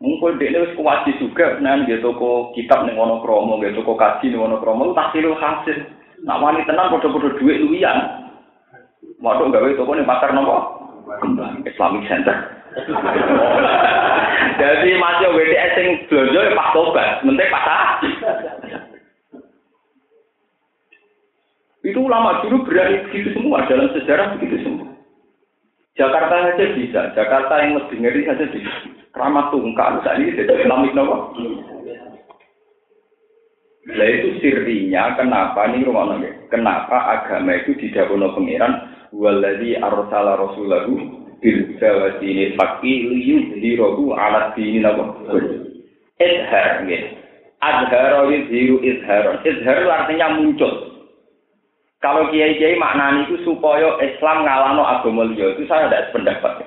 [0.00, 4.30] Mungkin dia ini kuat juga, nah dia toko kitab nih wono kromo, dia toko kaji
[4.32, 5.74] nih wono kromo, tak silu hasil.
[6.22, 7.98] Nak wani tenang bodoh-bodoh duit luian.
[9.18, 10.56] Waduh gawe toko nih pasar nopo
[11.66, 12.36] Islamic Center.
[14.58, 17.66] Jadi masih WTS yang belanja pas tobat, menteri pas
[21.88, 24.92] Itu ulama dulu berani begitu semua dalam sejarah begitu semua.
[25.96, 28.72] Jakarta saja bisa, Jakarta yang lebih ngeri saja bisa.
[29.16, 31.32] Keramat tungkal saat ini jadi Islamik nopo.
[33.88, 36.28] Nah itu sirinya kenapa nih rumah nabi?
[36.52, 38.84] Kenapa agama itu didakono pangeran
[39.16, 40.92] waladhi arsala rasulahu
[41.40, 45.16] bil jawati fakki liyudhirahu ala dini napa?
[46.20, 47.16] Izhar nggih.
[47.64, 49.40] Azhara yudhiru izhar.
[49.40, 50.87] Izhar artinya muncul.
[51.98, 56.62] Kalau kiai-kiai maknani itu supaya Islam ngalano agama liya itu saya tidak sependapat.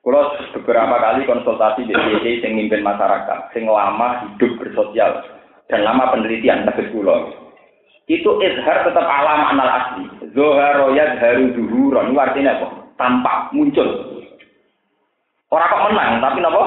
[0.00, 5.24] Kalau beberapa kali konsultasi di kiai yang mimpin masyarakat, sing lama hidup bersosial,
[5.72, 7.32] dan lama penelitian tegas pulau
[8.10, 10.04] itu izhar tetap alam anal asli.
[10.34, 12.10] Zoharo haru duhuron.
[12.10, 12.66] Itu artinya apa?
[12.98, 13.86] Tampak muncul.
[15.46, 16.64] Orang kok menang tapi apa?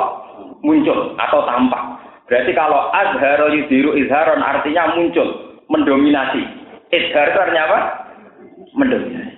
[0.64, 1.84] Muncul atau tampak.
[2.32, 6.63] Berarti kalau azharo yudhiru izharon artinya muncul mendominasi
[6.94, 7.80] izhar itu artinya apa
[8.78, 9.34] mendominasi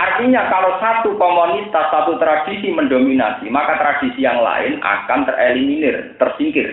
[0.00, 6.64] Artinya kalau satu komunitas, satu tradisi mendominasi, maka tradisi yang lain akan tereliminir, tersingkir.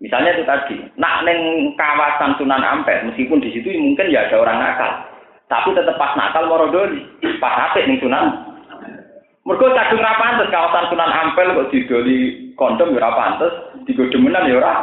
[0.00, 1.38] Misalnya itu tadi, nak neng
[1.76, 4.92] kawasan Sunan Ampel, meskipun di situ mungkin ya ada orang nakal,
[5.52, 7.04] tapi tetap pas nakal morodoli,
[7.36, 8.40] pas apik neng Sunan.
[9.44, 10.16] Mereka kadung ra
[10.48, 12.18] kawasan Sunan Ampel kok didoli
[12.56, 14.74] kondom ya ora pantes, digodemenan ya ora.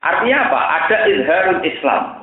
[0.00, 0.60] Artinya apa?
[0.80, 2.20] Ada izharul Islam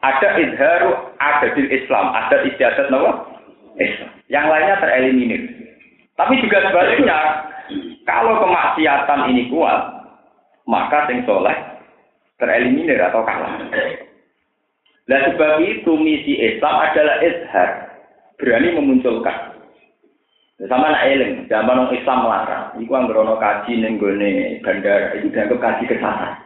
[0.00, 3.20] ada izharu ada di Islam, ada istiadat nama
[3.76, 4.10] Islam.
[4.32, 5.42] Yang lainnya tereliminir.
[6.16, 7.18] Tapi juga sebaliknya,
[8.08, 9.80] kalau kemaksiatan ini kuat,
[10.64, 11.52] maka sing soleh
[12.40, 13.60] tereliminir atau kalah.
[15.08, 17.70] Nah sebab itu misi Islam adalah izhar,
[18.40, 19.52] berani memunculkan.
[20.68, 22.76] Sama nak eling, zaman Islam melarang.
[22.76, 23.96] Iku anggerono kaji ning
[24.60, 26.36] bandara, itu dianggap kaji kesalahan.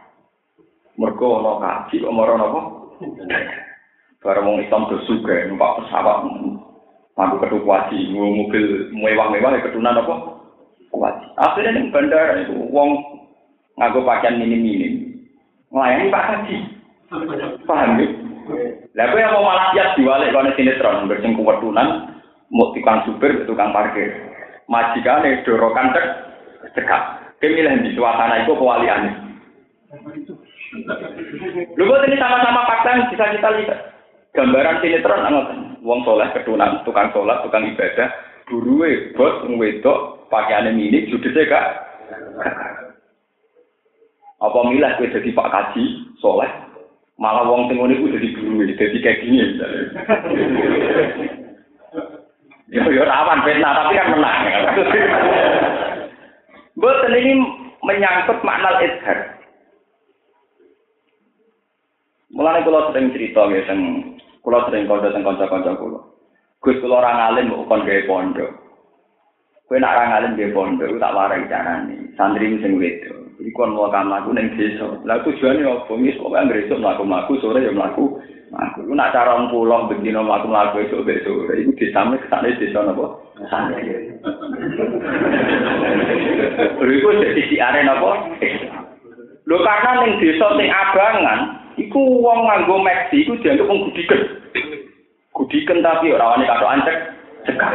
[0.95, 2.59] Mergo ono kaji kok moro napa?
[4.23, 6.25] Barang wong Islam bersuga, numpak pesawat,
[7.13, 10.15] mampu ketuk wajib, mobil mewah-mewah, ketunan apa?
[10.89, 11.29] Wajib.
[11.37, 13.05] Akhirnya nih bandara itu, wong
[13.77, 15.21] ngaku pakaian minim-minim.
[15.69, 16.57] Melayani Pak Haji.
[17.67, 18.07] Paham ya?
[18.95, 22.15] Lah yang mau malah siap diwalik kalau sinetron bersing kewetunan
[22.53, 24.13] mau tukang supir tukang parkir.
[24.71, 26.07] Majikane dorokan cek
[26.77, 27.03] cekak.
[27.43, 29.13] Kemilih di suasana itu kewaliannya.
[31.75, 33.79] Lu ini sama-sama fakta yang bisa kita lihat.
[34.35, 35.59] Gambaran sinetron anggotan.
[35.85, 38.09] Wong soleh ketunan, tukang sholat, tukang ibadah,
[38.49, 41.85] buruwe bos ngwedok pakaiane mini judese gak.
[44.41, 45.83] Apa milah kowe jadi Pak Kaji
[46.17, 46.49] soleh,
[47.21, 49.83] malah wong sing ngene jadi buruwe, kayak gini misalnya.
[52.73, 54.41] Ya ya rawan fitnah tapi kan menang.
[56.81, 57.45] Buat ini
[57.85, 59.34] menyangkut makna izhar.
[62.35, 63.79] Mulane kula sering cerita nggih teng
[64.43, 66.03] kula sering kanca teng kanca-kanca kula.
[66.59, 68.51] Gus kula ora ngalim kok kon gawe pondok.
[69.71, 72.11] Kowe nak ora ngalim gawe pondok tak warai carane.
[72.19, 73.31] Santri sing wedo.
[73.39, 74.99] Iki kon mau kamlaku ning desa.
[75.07, 75.95] Lah tujuane opo?
[75.95, 78.19] Wis kok anggere esuk mlaku-mlaku sore ya mlaku.
[78.55, 83.15] Aku iku nak cara pulang bendino mlaku-mlaku esuk besok iku disame kesane desa napa?
[83.47, 84.11] Santri.
[86.83, 88.11] Iku dadi siare napa?
[89.47, 91.39] Lho karena ning desa sing abangan,
[91.75, 94.21] Iku wong nganggo meksi iku dianggap wong gudiken.
[95.35, 96.97] Gudiken tapi ora wani kado ancek
[97.43, 97.73] cekak.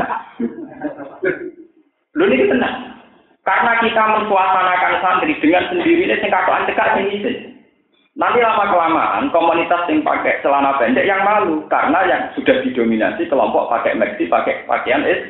[2.16, 2.96] Lho niki tenang.
[3.44, 7.32] Karena kita mensuasanakan santri dengan sendirinya sing kado ancek sing isi.
[8.16, 13.70] Nanti lama kelamaan komunitas yang pakai celana pendek yang malu karena yang sudah didominasi kelompok
[13.70, 15.20] pakai meksi pakai pakaian is.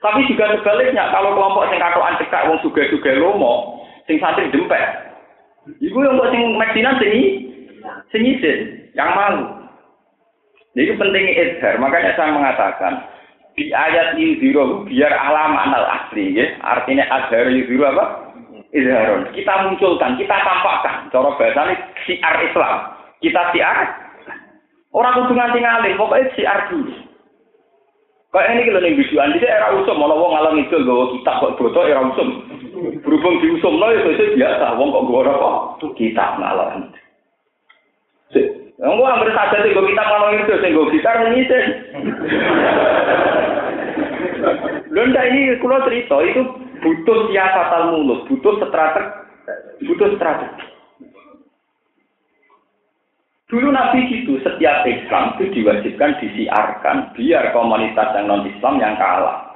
[0.00, 4.82] Tapi juga sebaliknya kalau kelompok sing katoan cekak wong suga-suga lomo sing santri dempet.
[5.82, 7.12] Iku yang buat sing meksinan sing
[8.14, 8.24] sing
[8.96, 9.44] yang malu.
[10.76, 12.92] Jadi pentingnya izhar, makanya saya mengatakan
[13.56, 16.52] di ayat yudhiru biar alam anal asli ya.
[16.60, 18.26] Artinya azhar yudhiru apa?
[18.76, 19.32] izharun.
[19.32, 21.08] Kita munculkan, kita tampakkan.
[21.08, 22.76] Cara bahasane siar Islam.
[23.24, 23.78] Kita siar.
[24.92, 26.92] Orang kudu nganti ngalih, pokoknya siar dulu.
[28.32, 31.56] Kayak ini kalau nih biduan, dia era usum, malah wong ngalang itu gawa kitab kok
[31.56, 32.28] bodoh era usum.
[33.00, 35.50] Berhubung diusum lo itu biasa, wong kok gawa apa?
[35.96, 36.36] Kitab
[38.36, 38.92] ngalang.
[38.96, 41.64] Enggak hampir saja sih gue kita kalau itu sih gue gitar ini sih.
[44.92, 46.42] Lunda ini kalau cerita itu
[46.80, 50.64] butuh siasatan mulut, butuh strategi, butuh strategi.
[53.46, 59.54] Dulu Nabi gitu, setiap Islam itu diwajibkan disiarkan biar komunitas yang non Islam yang kalah.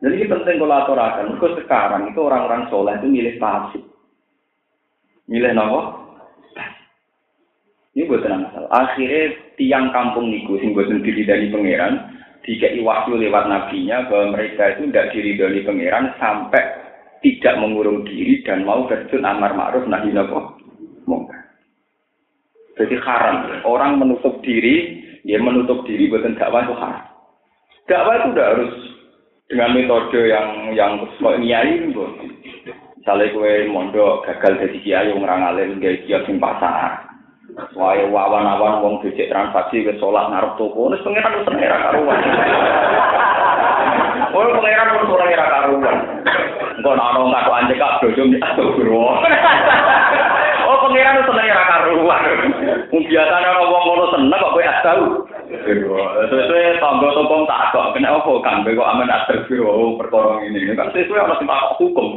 [0.00, 1.36] Jadi ini penting kalau aturakan.
[1.36, 3.82] Because sekarang itu orang-orang soleh itu milih pasif.
[5.28, 6.07] Milih nopo?
[7.96, 8.70] Ini buatan masalah.
[8.70, 14.72] Akhirnya tiang kampung niku sing buatan diri dari pangeran dikai waktu lewat nabinya bahwa mereka
[14.76, 16.64] itu tidak diri dari pangeran sampai
[17.20, 20.54] tidak mengurung diri dan mau terjun amar ma'ruf nahi napa
[21.04, 21.42] mungkar.
[22.78, 23.50] Jadi haram.
[23.66, 27.06] Orang menutup diri, ya menutup diri buatan dakwah itu haram.
[27.90, 28.74] Dakwah itu udah harus
[29.48, 32.04] dengan metode yang yang kok nyai itu.
[33.00, 37.07] Misalnya gue mondok gagal jadi kiai yang orang alim gaya kiai pasar.
[37.56, 42.20] Wae wawan-awan wong becek transaksi ke sholat ngarep toko, wis pengiran wis seneng ra karuan.
[44.36, 45.96] Oh, pengiran wis ora ra karuan.
[46.76, 49.16] Engko ana ngaku anjek kak bojo astagfirullah.
[50.68, 52.22] Oh, pengiran wis seneng ra karuan.
[52.92, 55.02] Wong biasane ana wong ngono seneng kok kowe astau.
[56.28, 60.68] Sesuai tangga toko tak kok kena apa kan kok amen astagfirullah oh, perkara ini.
[60.76, 61.48] Kan sesuai ana sing
[61.80, 62.08] hukum.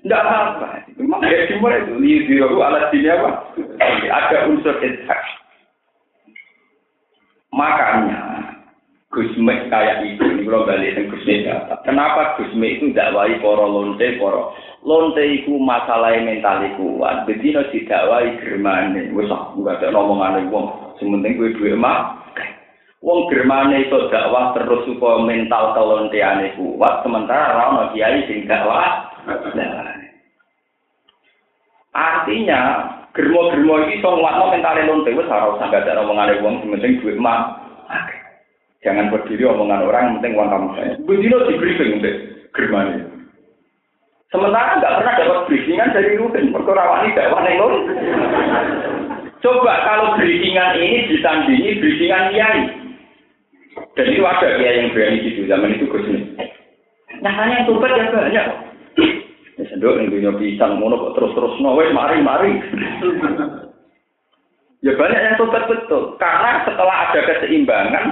[0.00, 0.88] Tidak apa.
[0.96, 1.92] Memang ya dimulai itu.
[2.00, 3.52] Liziru alat sini apa?
[4.08, 5.20] Ada unsur ishak.
[7.52, 8.40] Makanya
[9.10, 11.42] Gusme kayak itu, ini kalau balik ke Gusme
[11.82, 14.54] Kenapa Gusme itu dakwai poro lonte poro?
[14.86, 17.26] Lonte itu masalah mental kuat.
[17.26, 19.10] Jadi no didakwai germane.
[19.10, 20.94] Wes enggak ada ngomongan wong.
[21.02, 22.00] Sementing gue dua emak.
[23.02, 27.02] Wong germane itu dakwah terus supaya mental kelonteane kuat.
[27.02, 29.96] Sementara orang kiai sing dakwah Nah,
[31.90, 32.60] artinya
[33.12, 37.18] germo-germo ini so nguatno mentale lonte wis ora usah gak ada omongane wong penting duit
[37.18, 37.58] mah.
[38.80, 40.92] Jangan berdiri omongan orang penting uang kamu saya.
[41.04, 42.16] Begini di briefing deh
[42.56, 43.04] germane.
[44.30, 47.58] Sementara nggak pernah dapat briefingan dari Ruben, perkara wani dakwah neng
[49.42, 52.62] Coba kalau briefingan ini disandingi briefingan kiai.
[53.98, 56.06] Dan itu ada kiai yang berani gitu zaman itu Gus
[57.20, 58.46] Nyatanya yang tumpet ya banyak.
[59.60, 62.56] Ya sendok yang punya pisang, ngono kok terus-terus no, wes mari mari.
[64.80, 68.04] ya banyak yang sobat betul, karena setelah ada keseimbangan,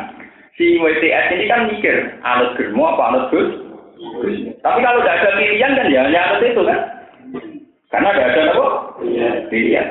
[0.61, 3.49] si WTS ini kan mikir, anut germo apa anut gus?
[4.61, 6.81] Tapi kalau tidak ada pilihan kan ya hanya anut itu kan?
[7.89, 8.67] Karena tidak ada apa?
[9.49, 9.89] Pilihan.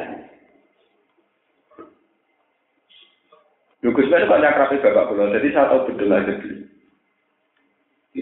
[3.81, 6.33] Lugus itu kan akrabnya bapak pulau, jadi saya tahu betul aja.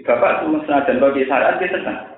[0.08, 2.15] Bapak semesta dan bagi syariat dia tenang.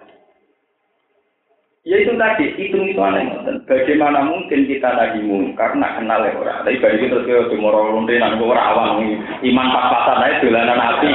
[1.88, 3.31] Ya itu tadi, hitung itu aneh.
[3.63, 6.67] Bagaimana mungkin kita lagi mungkar, nak kenal ya orang.
[6.67, 8.99] Tapi bagi kita terus ke Timur Lonte, nanti orang awam,
[9.39, 11.09] iman pas-pasan aja, dolanan api.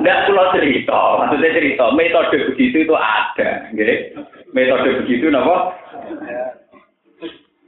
[0.00, 3.48] Enggak pulau cerita, maksudnya cerita, metode begitu itu ada.
[3.76, 4.24] Gitu.
[4.56, 5.76] Metode begitu, apa?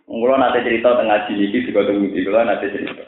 [0.09, 3.05] Kalau nanti cerita tengah sini, di kota Mudi, kalau nanti cerita.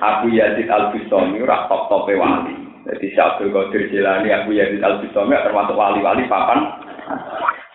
[0.00, 2.71] Abu Yazid Al-Bustami, rak top-topnya wali.
[2.82, 6.66] Jadi Syabdul Qadir Jilani, Abu Yazid Al Bistami termasuk wali-wali papan.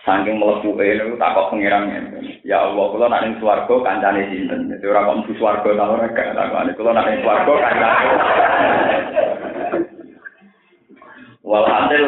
[0.04, 2.00] Saking melebu itu takut pengirangnya.
[2.44, 4.72] Ya Allah, kalau nanti suarga kancane sinten.
[4.72, 6.70] Jadi orang kok mlebu swarga ta ora gak takone.
[6.72, 8.08] Kalau nanti suarga kancane.
[11.44, 12.04] Walhasil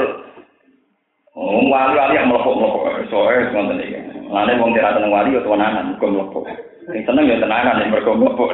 [1.41, 3.07] Oh, wali-wali yang melepuk-melepuk.
[3.09, 4.29] Soalnya semuanya ini.
[4.29, 6.45] Lainnya mau tidak tenang wali, ya tenanan, bukan melepuk.
[6.91, 8.51] Yang seneng ya tenanan, yang mereka melepuk.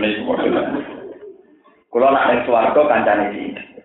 [1.88, 3.75] Kalau nak yang suarga kancane sinten.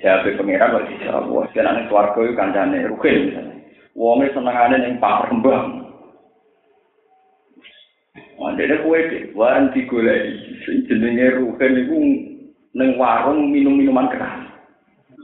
[0.00, 0.32] Jabe
[0.72, 3.56] kok dijawab, wah senane swarga iku kancane rugen misalnya.
[3.92, 5.84] Wonge senengane ning pasar kembang.
[8.40, 11.96] Mandene kowe iki warung digoleki sing jenenge rugen iku
[12.72, 14.48] ning warung minum-minuman keras.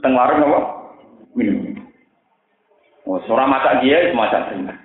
[0.05, 0.61] Teng warung apa?
[1.33, 1.73] Minum.
[3.09, 4.77] Oh, seorang masak dia semacam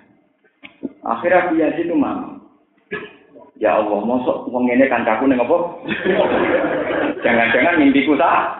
[1.03, 2.32] Akhirnya dia itu mau.
[3.63, 5.55] Ya Allah, mosok wong ngene kancaku ning apa?
[7.23, 8.59] Jangan-jangan mimpiku tak.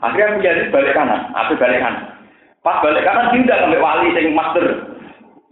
[0.00, 2.16] Akhirnya aku jadi balik kanan, aku balik kanan.
[2.64, 4.88] Pas balik kanan tidak sampai wali sing master.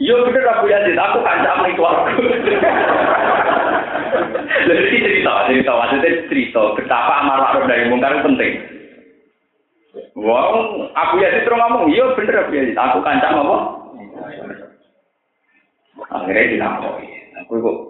[0.00, 2.08] Yo bener aku Yazid, aku kancam ning keluarga.
[4.64, 8.64] Jadi cerita, cerita, maksudnya cerita betapa amar ma'ruf dari mungkar penting.
[10.16, 13.56] Wow, aku ya terus ngomong, iya bener aku ya, aku kancam apa?
[16.16, 17.08] Akhirnya dilapori.
[17.44, 17.89] Aku kok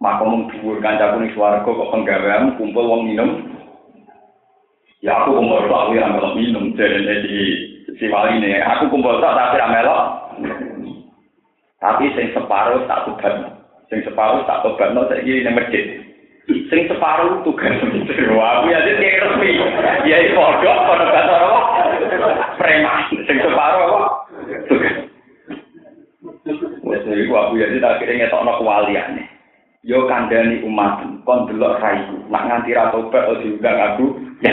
[0.00, 3.30] makom dhuwur kancaku ning swarga kok penggawean kumpul wong minum.
[5.04, 7.36] Ya aku kumpul tok ya melok minum jadi di
[8.00, 8.56] si wali ini.
[8.64, 10.02] Aku kumpul tok tapi ra melok.
[11.80, 13.60] Tapi sing separuh tak tobat.
[13.92, 15.84] Sing separuh tak tobat no saiki ning masjid.
[16.48, 17.76] Sing separuh tugas
[18.34, 19.52] Wah, aku ya jadi kayak resmi.
[20.08, 21.60] Ya iki padha padha kata apa?
[22.56, 22.98] Preman.
[23.28, 24.08] Sing separuh apa?
[24.64, 24.96] Tugas.
[26.88, 29.29] Wes aku ya jadi akhirnya ngetokno kewaliane.
[29.80, 32.20] Yo kandhani umat, kon delok raiku.
[32.28, 34.12] Nak nganti ra tobat ojo diundang aku.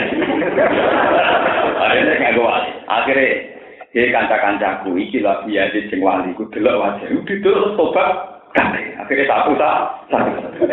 [1.84, 2.72] Akhirnya ngaku wali.
[2.88, 7.12] Akhirnya Jadi kanca-kancaku iki biaya di sing wali ku delok wajah.
[7.28, 8.08] Terus tobat
[8.56, 8.96] kabeh.
[9.04, 9.76] Akhirnya satu tak
[10.08, 10.32] satu.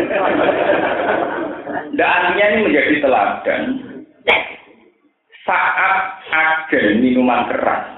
[1.96, 3.62] Dan artinya ini menjadi teladan.
[5.46, 7.95] Saat agen minuman keras, ya,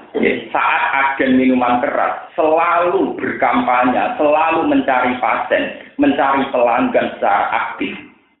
[0.48, 7.92] saat agen minuman keras selalu berkampanye, selalu mencari pasien, mencari pelanggan secara aktif,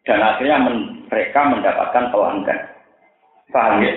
[0.08, 0.64] dan akhirnya
[1.12, 2.60] mereka mendapatkan pelanggan.
[3.52, 3.94] Paham ya?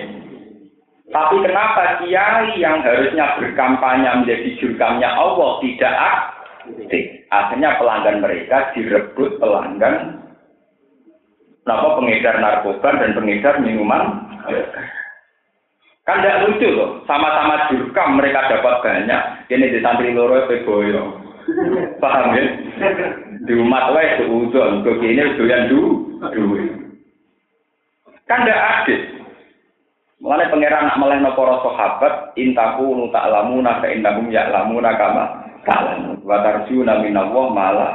[1.12, 7.04] Tapi kenapa kiai yang harusnya berkampanye menjadi jurkamnya Allah tidak aktif?
[7.28, 10.22] Akhirnya pelanggan mereka direbut pelanggan
[11.62, 14.18] Kenapa pengedar narkoba dan pengedar minuman?
[16.02, 19.22] Kan tidak lucu loh, sama-sama jurkam mereka dapat banyak.
[19.46, 21.02] Ini di santri loro boyo.
[22.02, 22.42] Paham ya?
[23.46, 25.80] Di umat wae seudon, kok ini doyan du,
[26.34, 26.62] duwe.
[28.26, 29.00] Kan tidak adil.
[30.22, 35.24] Mulane pangeran nak melehno para sahabat intaku nu ta'lamuna fa innahum ya'lamuna kama
[35.66, 36.22] ta'lamun.
[36.22, 37.92] Wa tarjuna minallah malah.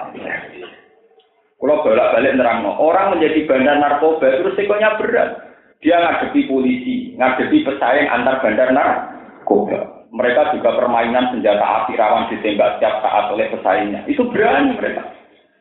[1.57, 5.46] Kalau bolak-balik nerangno, orang menjadi bandar narkoba itu resikonya berat.
[5.77, 10.09] Dia ngadepi polisi, ngadepi pesaing antar bandar narkoba.
[10.09, 14.01] Mereka juga permainan senjata api rawan ditembak setiap saat oleh pesaingnya.
[14.09, 15.13] Itu berani mereka.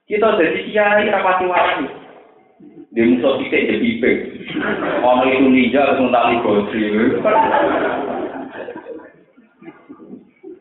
[0.06, 1.86] Kita jadi kiai rapati wali.
[2.94, 4.12] Di musuh kita jadi pipe.
[5.04, 6.84] Ono itu ninja terus tali godri.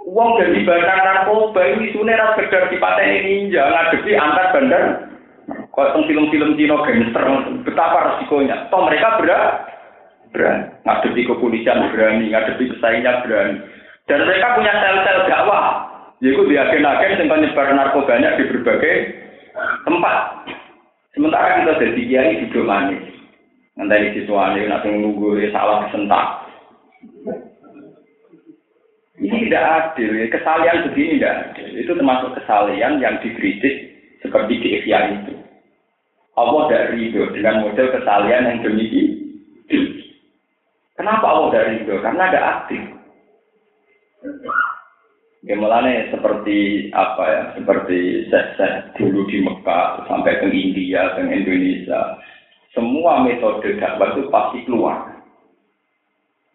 [0.04, 4.84] Uang dari bandar narkoba ini sebenarnya sekedar dipateni ninja ngadepi antar bandar.
[5.76, 7.24] Kalau film-film Cina gangster,
[7.68, 8.72] betapa resikonya.
[8.72, 9.68] Toh mereka berat,
[10.32, 10.72] berani.
[10.88, 13.60] Ngadepi kepolisian berani, ngadepi pesaingnya berani.
[14.08, 15.92] Dan mereka punya sel-sel dakwah.
[16.24, 18.96] Yaitu di agen-agen yang penyebar narkobanya di berbagai
[19.84, 20.48] tempat.
[21.12, 23.04] Sementara kita jadi kiai duduk manis.
[23.76, 26.48] Nanti siswanya nanti menunggu ya salah kesentak.
[29.20, 30.12] Ini tidak adil.
[30.32, 31.36] Kesalian begini tidak.
[31.60, 33.76] Itu termasuk kesalian yang dikritik
[34.24, 35.45] seperti di itu.
[36.36, 39.08] Allah tidak ridho dengan model kesalian yang demikian.
[41.00, 41.96] Kenapa Allah tidak ridho?
[42.04, 42.84] Karena ada aktif.
[45.46, 52.18] Gimana seperti apa ya, seperti saya dulu di Mekah sampai ke India, ke Indonesia,
[52.74, 55.22] semua metode dakwah itu pasti keluar.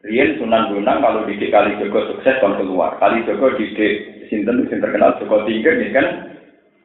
[0.00, 2.96] Rian Sunan Bonang kalau di Kali Joko sukses kan keluar.
[2.98, 3.68] Kali Joko di
[4.26, 6.06] Sinten yang terkenal Joko Tinggi kan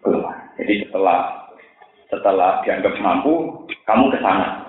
[0.04, 0.36] keluar.
[0.60, 1.45] Jadi setelah
[2.20, 4.66] setelah dianggap mampu, kamu ke sana.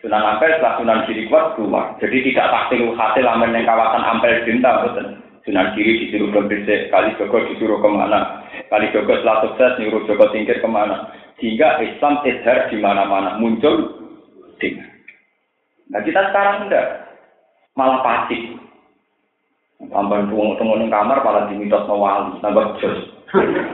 [0.00, 1.92] Sunan Ampel setelah Sunan Giri kuat keluar.
[2.00, 5.06] Jadi tidak taktil hasil aman yang kawasan Ampel Dinta, betul.
[5.44, 10.28] Sunan Kiri disuruh ke Kali Joko disuruh ke mana, Kali Joko setelah sukses nyuruh Joko
[10.32, 13.88] tingkir ke mana, sehingga Islam tidak di mana-mana muncul
[14.60, 14.88] dengan.
[15.90, 16.86] Nah kita sekarang enggak,
[17.74, 18.56] malah pasif.
[19.80, 23.00] Tambah tunggu tunggu di kamar malah dimitos wali, tambah jos.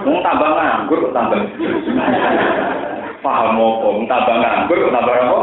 [0.07, 1.41] Mau tambah nganggur, tambah
[3.27, 3.91] Paham apa?
[4.07, 5.39] Tambah nganggur, tambah apa?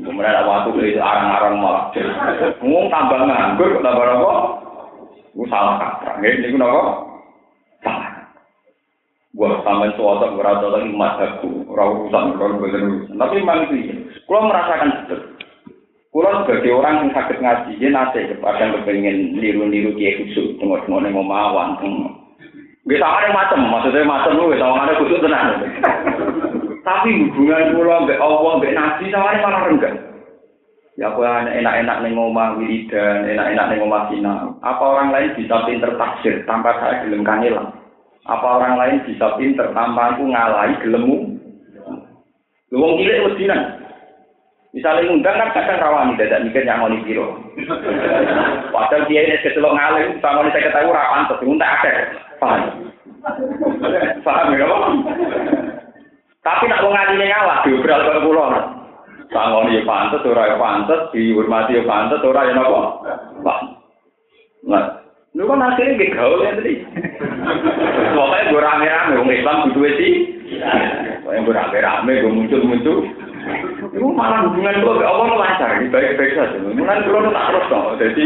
[0.00, 1.84] Kemudian ada waktu dari arang-arang malah.
[2.64, 4.32] Mau tambah nganggur, tambah apa?
[5.36, 6.16] Iku salah kaprah.
[6.16, 6.82] Nggih niku napa?
[7.84, 8.10] Salah.
[9.36, 14.44] Gua sampean suwata ora tau lagi mazhabku, ora urusan kalau boten Tapi memang itu Kulo
[14.44, 15.20] merasakan betul.
[16.12, 21.00] Kulo sebagai orang yang sakit ngaji, dia nate kepada yang kepengen niru-niru kiai khusus, tengok-tengok
[21.00, 21.80] ning omawan,
[22.82, 25.48] Gak sama yang macam, maksudnya macam lu, sama ada khusus tenang.
[26.82, 29.94] Tapi hubungan kulo mbek Allah, mbek nabi sama malah rendah.
[31.00, 34.60] Ya aku enak-enak ning omah wiridan, enak-enak ning omah sinau.
[34.60, 37.72] Apa orang lain bisa pinter tafsir tanpa saya gelem kangelan?
[38.28, 41.38] Apa orang lain bisa pinter tanpa aku ngalahi gelemu?
[42.68, 43.82] Lu wong cilik wedinan.
[44.72, 47.36] Misalnya ngundang kan kadang rawani dadak mikir yang ngoni piro.
[48.72, 51.92] Padahal dia ini kecelok ngalim, sama saya ketahui rapan tapi ngundang ada.
[52.40, 52.62] Paham?
[54.24, 54.64] Paham ya?
[56.42, 58.46] Tapi nak wong ngaline ngalah diobral karo kula.
[59.30, 62.82] Sangoni ya pantes, ora ya pantes, dihormati ya pantes, ora ya napa?
[64.68, 64.84] Nah,
[65.32, 66.84] lu kan akhirnya gak gaul ya tadi.
[68.14, 70.12] Pokoknya gue rame-rame, orang Islam kudu sih.
[71.24, 72.98] Pokoknya gue rame-rame, gue muncul-muncul.
[73.88, 76.58] Itu malah hubungan gue ke Allah lancar, baik-baik saja.
[76.60, 77.86] Mungkin gue tak terus dong.
[77.96, 78.24] Jadi,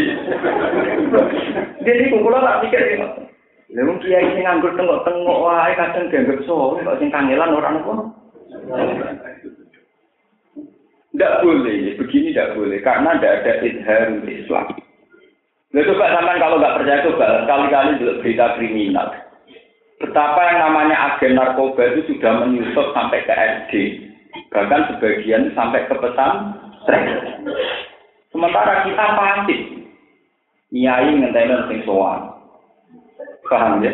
[1.86, 2.82] jadi gue tak pikir
[3.74, 7.94] Lalu kiai sing nganggur tengok-tengok wae kadang dianggap soleh, kok sing kangelan orang apa?
[11.10, 14.66] Tidak boleh, begini tidak boleh, karena tidak ada izhar Islam.
[15.74, 19.08] Nah, coba sampai kalau nggak percaya coba kali-kali juga berita kriminal.
[19.96, 23.72] Betapa yang namanya agen narkoba itu sudah menyusup sampai ke SD,
[24.52, 26.32] bahkan sebagian sampai ke pesan
[28.30, 29.60] Sementara kita pasif,
[30.70, 32.35] nyai ngenteni sing sowan.
[33.46, 33.92] Paham ya?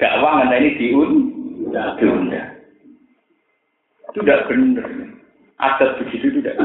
[0.00, 1.10] Dakwah ngenteni diun,
[2.00, 2.42] diunda.
[4.10, 4.88] Itu tidak benar.
[5.60, 6.56] Adat begitu tidak.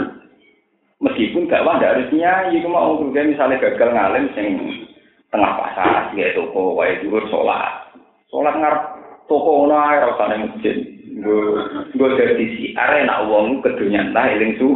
[1.04, 4.56] Meskipun dakwah tidak harus nyai, mau misalnya gagal ngalim sing
[5.30, 7.92] tengah pasar, ya toko, wae dhuwur sholat.
[8.32, 8.84] Sholat ngarep
[9.28, 10.78] toko ae ora usah masjid.
[11.96, 14.68] Gue dari si arena uang kedunyan lah eling su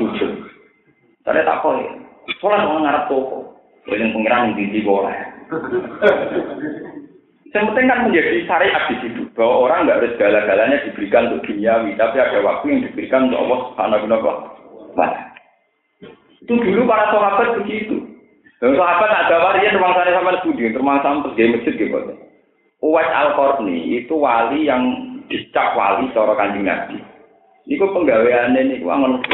[0.00, 0.48] sujud.
[1.28, 1.76] Tadi tak kok
[2.40, 3.38] sholat ngarep toko.
[3.88, 5.37] Eling pengiran di di boleh.
[7.48, 11.96] Yang penting kan menjadi syariat di situ bahwa orang nggak harus segala-galanya diberikan untuk duniawi,
[11.96, 14.04] tapi ada waktu yang diberikan untuk Allah Subhanahu
[14.92, 15.08] wa
[16.44, 18.04] Itu dulu para sahabat begitu.
[18.60, 21.98] Dan sahabat ada varian rumah sana sama studi, termasuk sampai di masjid gitu.
[22.78, 24.82] Uwais al Qarni itu wali yang
[25.26, 27.00] dicap wali seorang kanjeng Nabi.
[27.66, 29.24] Iku penggaweane niku angon.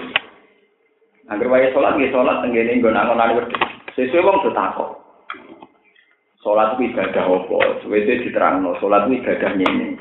[1.29, 3.63] Angger wae salat nggih salat tenggene nggon angon-angon wedhus.
[3.97, 5.04] Sesuai wong takok.
[6.45, 7.81] Sholat itu ibadah apa?
[7.81, 9.97] Suwede diterangno, sholat itu ibadahnya ini.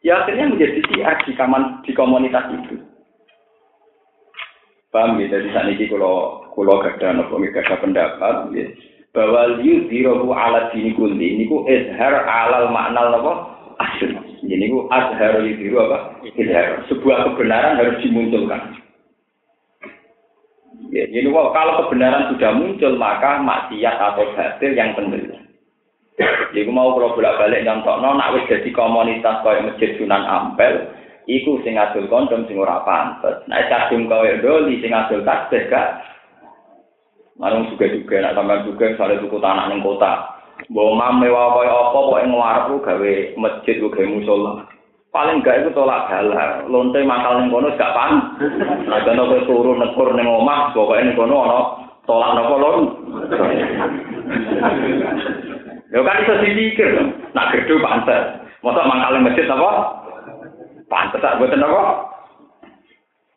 [0.00, 2.80] Ya akhirnya menjadi siar di, kaman, di komunitas itu.
[4.88, 5.36] Paham ya?
[5.36, 8.68] Jadi saat ini kalau kalau gada nopo gada pendapat, ya,
[9.12, 13.32] bahwa liu dirohu ala dini kulli ini ku izhar alal makna nopo
[13.80, 14.16] asyur.
[14.44, 16.24] Ini ku azhar diru apa?
[16.24, 16.88] Izhar.
[16.88, 18.80] Sebuah kebenaran harus dimunculkan.
[20.94, 25.33] Ya, jadi kalau kebenaran sudah muncul maka maksiat atau batil yang tenggelam.
[26.54, 30.86] Jadi mau kalau bolak balik nyontokno nak wis jadi komunitas kaya masjid Sunan Ampel,
[31.26, 33.42] iku sing adul kondom sing ora pantes.
[33.50, 36.06] Nek kadung kaya doli sing adul tasbih gak.
[37.34, 40.38] Marung juga juga nak sampean juga misalnya tuku tanah ning kota.
[40.70, 44.52] Mbok mam mewah kaya apa kok ing warung gawe masjid gawe musola.
[45.14, 48.34] paling gak itu tolak galah lonte mangkal ning kono gak pan
[48.90, 51.58] ada nopo turu nekur ning omah pokoke ning kono ana
[52.02, 52.78] tolak nopo lon
[55.94, 56.90] Ya kan iso dipikir
[57.38, 59.70] nak gedhe pantes masa mangkal masjid apa
[60.90, 62.10] pantes tak boten apa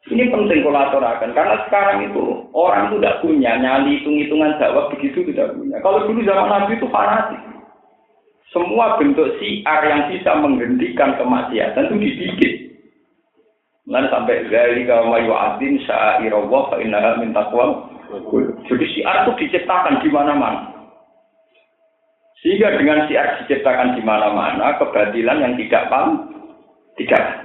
[0.08, 5.52] ini penting kolaborasikan karena sekarang itu orang itu tidak punya nyali hitung-hitungan dakwah begitu tidak
[5.52, 5.84] punya.
[5.84, 7.42] Kalau dulu zaman Nabi itu fanatik.
[8.56, 12.54] Semua bentuk siar yang bisa menghentikan kemaksiatan itu dibikin.
[13.92, 17.92] Lalu sampai dari kalau mayu adin syairullah fa innaha min taqwa.
[18.72, 20.77] Jadi siar itu diciptakan di mana-mana.
[22.48, 26.32] Sehingga dengan siar diciptakan di mana-mana, kebatilan yang tidak paham,
[26.96, 27.44] tidak.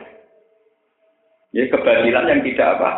[1.50, 2.90] Ya kebatilan yang tidak apa.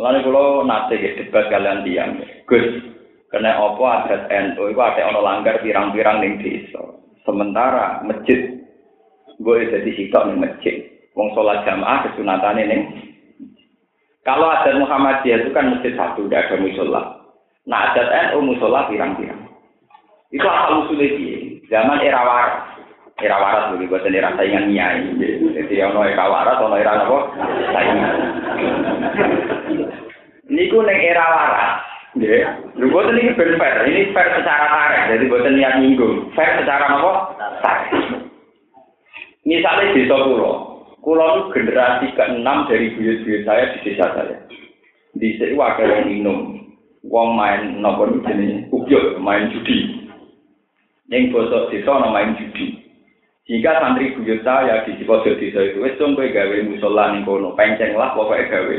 [0.00, 2.88] Lalu kalau nanti ya debat kalian diam, Gus,
[3.28, 6.80] Karena apa adat NU itu ada ono langgar pirang-pirang ning desa.
[7.28, 8.64] Sementara masjid
[9.28, 10.88] gue jadi sitok ning masjid.
[11.12, 12.82] Wong sholat jamaah kesunatan ning
[14.24, 17.02] kalau adat Muhammadiyah itu kan masjid satu, tidak ada musola.
[17.68, 19.43] Nah adat NU musola pirang-pirang.
[20.34, 21.38] Itu asal usulnya dia.
[21.70, 22.74] Zaman era waras.
[23.22, 25.14] Era waras dulu, buat era saingan nyai.
[25.54, 27.18] Jadi ono era waras, ono era apa?
[27.70, 28.14] Saingan.
[30.50, 31.72] Niku neng era waras.
[32.14, 33.90] Ya, lu buat ini fair, fair.
[33.90, 36.30] Ini fair secara tarik, jadi buat niat nyinggung.
[36.38, 37.12] Fair secara apa?
[37.58, 37.90] Tarik.
[39.42, 44.38] Misalnya pulau, pulau itu generasi keenam dari buyut-buyut saya di desa saya.
[45.18, 46.38] Di sini wakil yang minum,
[47.02, 50.03] uang main nopo jenis ubyul, main judi.
[51.12, 52.80] Yang bosok desa main judi.
[53.44, 57.92] Jika santri buyut saya di pojok desa itu, wes dong gawe musola ning kono, penceng
[57.92, 58.76] lah pokoknya gawe.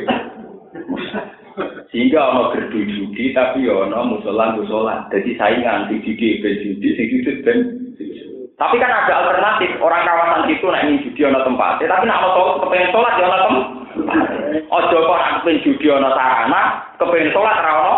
[1.93, 5.05] Sehingga ono gerdu judi tapi ya ono musola musola.
[5.13, 7.57] Jadi saingan di judi ben judi sing judi ben.
[8.57, 9.77] Tapi kan ada alternatif.
[9.77, 11.77] Orang kawasan itu naik ini judi ono tempat.
[11.85, 13.65] Tapi nak mau kepengen sholat ya ono tempat.
[14.65, 16.61] Ojo kok nak kepengen judi ono sarana,
[16.97, 17.97] kepengen sholat ra ono.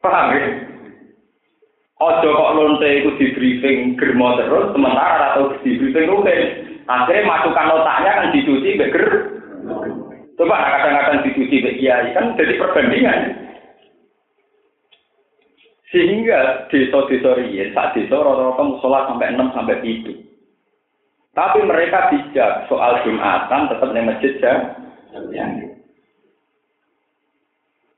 [0.00, 0.69] Paham ya?
[2.00, 6.42] Ojo kok lonte itu di briefing germo terus, sementara atau di briefing rutin.
[6.88, 9.06] Akhirnya masukan otaknya kan dicuci beker.
[10.40, 13.20] Coba kadang-kadang dicuci kiai kan jadi perbandingan.
[15.92, 20.16] Sehingga desa-desa riyen, sak desa rata-rata musola sampai 6 sampai 7.
[21.34, 24.54] Tapi mereka bijak soal Jumatan tetap di masjid ya.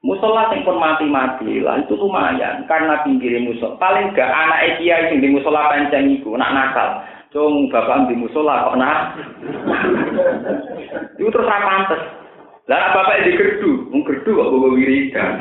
[0.02, 3.78] Musola yang pun mati-mati lah itu lumayan karena pinggir musola.
[3.78, 7.06] Paling gak anak kiai yang di musola penceng itu nak nakal.
[7.30, 8.98] Cung bapak di musola kok nak.
[11.22, 12.02] itu terus apa pantes.
[12.66, 15.32] Lah bapak di gerdu, mung gerdu kok bawa wiridan.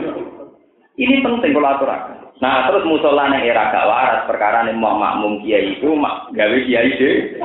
[1.04, 2.16] Ini penting kalau aturakan.
[2.40, 6.56] Nah terus musola nih era gak waras perkara nih mau makmum kiai itu mak gawe
[6.64, 7.36] kiai deh.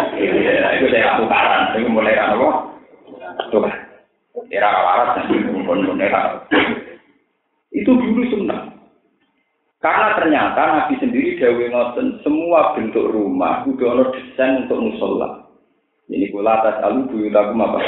[0.79, 2.71] Itu saya tukaran, itu mulai apa?
[3.51, 3.83] Tukaran.
[4.51, 5.27] era waras
[5.99, 6.45] era
[7.75, 8.71] itu dulu sunnah
[9.81, 15.45] karena ternyata Nabi sendiri dawe ngoten semua bentuk rumah udah ono desain untuk musola
[16.09, 17.79] ini kula atas alu buyutakum apa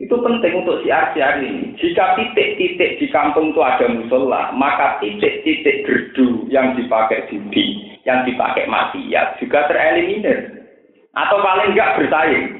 [0.00, 1.76] itu penting untuk siar-siar ini.
[1.76, 8.64] Jika titik-titik di kampung itu ada musola, maka titik-titik gerdu yang dipakai judi, yang dipakai
[8.64, 10.64] maksiat juga tereliminir.
[11.12, 12.59] Atau paling enggak bersaing.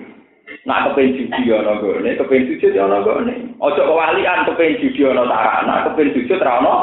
[0.69, 3.35] Nak kepen judi ana gone, kepen sujud ana gone.
[3.59, 6.75] Aja kewalian kepen judi ana sarana, kepen sujud ra ana.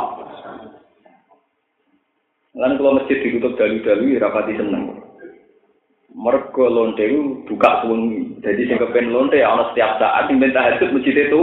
[2.57, 4.97] Lan kalau masjid ditutup dalu-dalu rapati seneng.
[6.17, 7.05] Mergo lonte
[7.45, 8.41] buka suwengi.
[8.41, 11.41] Jadi sing kepen lonte ana setiap saat sing minta hajat masjid itu.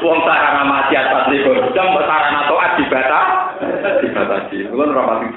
[0.00, 3.28] Wong sarana mati atas likur, jam sarana toat dibatas,
[4.00, 4.56] dibatasi.
[4.72, 5.28] Kulo ora pati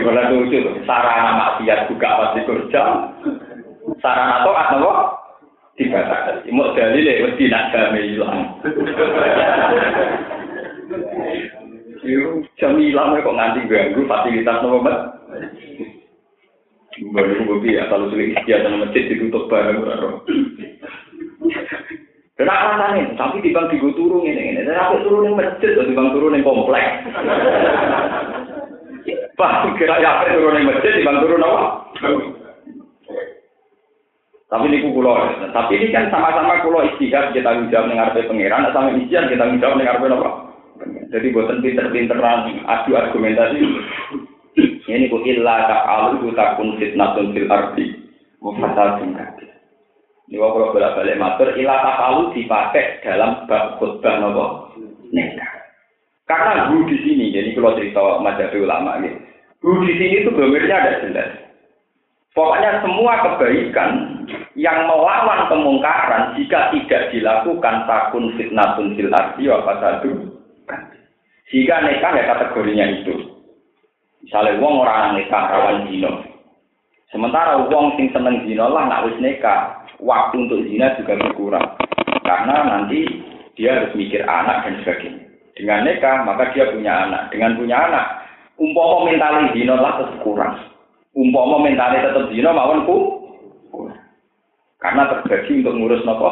[0.00, 0.72] malah lucu lho.
[0.88, 2.82] Sarana maksiat buka pasti kerja.
[4.00, 4.92] Sarana toat nopo?
[5.76, 6.48] Dibatasi.
[6.48, 8.38] Mau dalile mesti nak game ilang.
[12.02, 14.98] Yo, jam ilang kok nganti ganggu fasilitas nopo, Mbak?
[17.12, 19.80] Baru gue ya, kalau sulit istiadat masjid ditutup bareng,
[22.32, 24.60] Kena alasan tapi di bang tiga turun ini ini.
[24.64, 26.88] Dan aku turun yang masjid, di bang turun yang komplek.
[29.34, 31.62] Pak, kira ya turun yang masjid, bang turun apa?
[34.52, 35.16] Tapi ini kulo,
[35.56, 39.80] tapi ini kan sama-sama kulo istihad kita menjawab dengan arti pangeran, sama istihad kita menjawab
[39.80, 40.30] dengan arti apa?
[41.12, 43.60] Jadi buatan pinter-pinteran adu argumentasi.
[44.82, 47.86] Ini ku illa ta'alu takun fitnatun fil ardi.
[48.42, 49.46] Mufasalatun kaki.
[50.28, 54.74] Ini kalau bolak balik matur, ilah tafalu dipakai dalam bab khutbah nopo
[55.14, 55.61] nikah.
[56.26, 59.10] Karena hu di sini, jadi kalau cerita majalah ulama ini,
[59.58, 61.30] hu di sini itu gemirnya ada jelas.
[62.32, 63.90] Pokoknya semua kebaikan
[64.56, 70.32] yang melawan kemungkaran jika tidak dilakukan takun fitnatun fil ardi wa fasadu.
[71.52, 73.36] Jika nikah ya kategorinya itu.
[74.24, 76.24] Misalnya wong orang nikah rawan dino.
[77.12, 81.68] Sementara wong sing seneng dino lah nak wis nikah, waktu untuk zina juga berkurang.
[82.24, 83.04] Karena nanti
[83.60, 85.31] dia harus mikir anak dan sebagainya.
[85.52, 87.28] Dengan nikah, maka dia punya anak.
[87.28, 88.06] Dengan punya anak,
[88.56, 90.56] umpama mentali zina lah tetap kurang.
[91.12, 92.96] Umpama mentali tetap zina mawon ku.
[94.80, 96.30] Karena terbagi untuk ngurus nopo.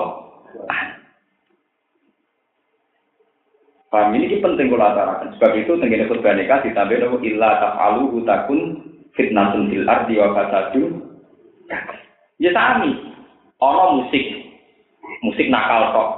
[3.90, 5.34] Paham ini penting kalau atarakan.
[5.38, 8.60] Sebab itu tenggine khutbah nikah ditambah nopo illa tafalu hutakun
[9.14, 10.48] fitnatun fil ardi wa.
[12.40, 12.96] Ya sami
[13.60, 14.24] ono musik,
[15.20, 16.10] musik nakal kok.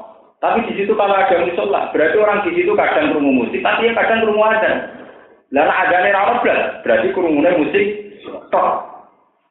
[0.43, 3.95] Tapi di situ kalau ada musola, berarti orang di situ kadang kerungu musik, tapi ya
[3.95, 4.91] kadang kerungu ada.
[5.55, 6.13] Lalu ada nih
[6.83, 7.87] berarti kerungunya musik
[8.51, 8.71] tok.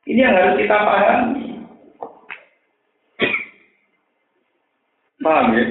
[0.04, 1.48] Ini yang harus kita pahami.
[5.22, 5.64] Paham ya?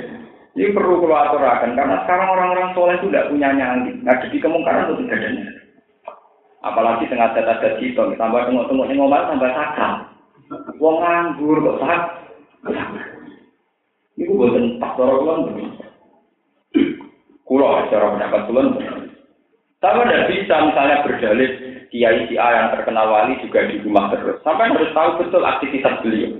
[0.56, 3.92] Ini perlu aturakan karena sekarang orang-orang soleh itu tidak punya nyali.
[4.06, 5.30] Ada di kemungkaran itu tidak ada
[6.60, 9.92] Apalagi tengah data-data cito, tambah tengok-tengok ngomong tambah sakal.
[10.76, 12.02] Wong nganggur kok sak.
[14.20, 15.40] Iku boten pas cara kulon.
[17.48, 18.68] Kulo cara pendapat kulon.
[19.80, 21.50] Tapi tidak bisa misalnya berdalih
[21.88, 24.36] kiai si A yang terkenal wali juga di rumah terus.
[24.44, 26.36] Sampai harus tahu betul aktivitas beliau.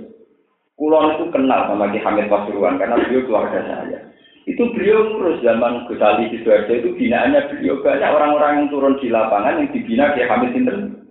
[0.77, 3.99] Kulon itu kenal sama Ki Hamid Pasuruan karena beliau keluarga saya.
[4.45, 8.97] Itu beliau ngurus zaman Gus Ali di Sidoarjo itu binaannya beliau banyak orang-orang yang turun
[8.97, 11.01] di lapangan yang dibina Ki Hamid Sinten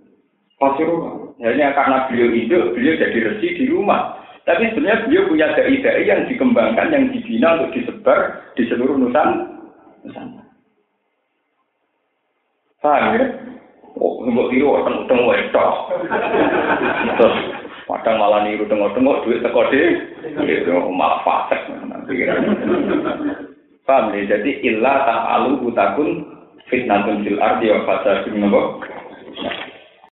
[0.55, 1.35] Pasuruan.
[1.43, 4.19] Hanya karena beliau hidup, beliau jadi resi di rumah.
[4.41, 10.41] Tapi sebenarnya beliau punya dai-dai yang dikembangkan, yang dibina untuk disebar di seluruh Nusantara.
[12.81, 13.25] Paham ya?
[14.01, 15.75] Oh, nggak tiru, akan utang wedok.
[17.21, 17.35] Terus,
[17.85, 20.01] kadang malah niru tengok-tengok, duit teko deh.
[20.41, 21.61] Itu malah fasek.
[23.85, 24.21] Paham ya?
[24.25, 26.25] Jadi, illa ta'alu utakun
[26.73, 28.61] fitnatun fil ardi wa fasadun napa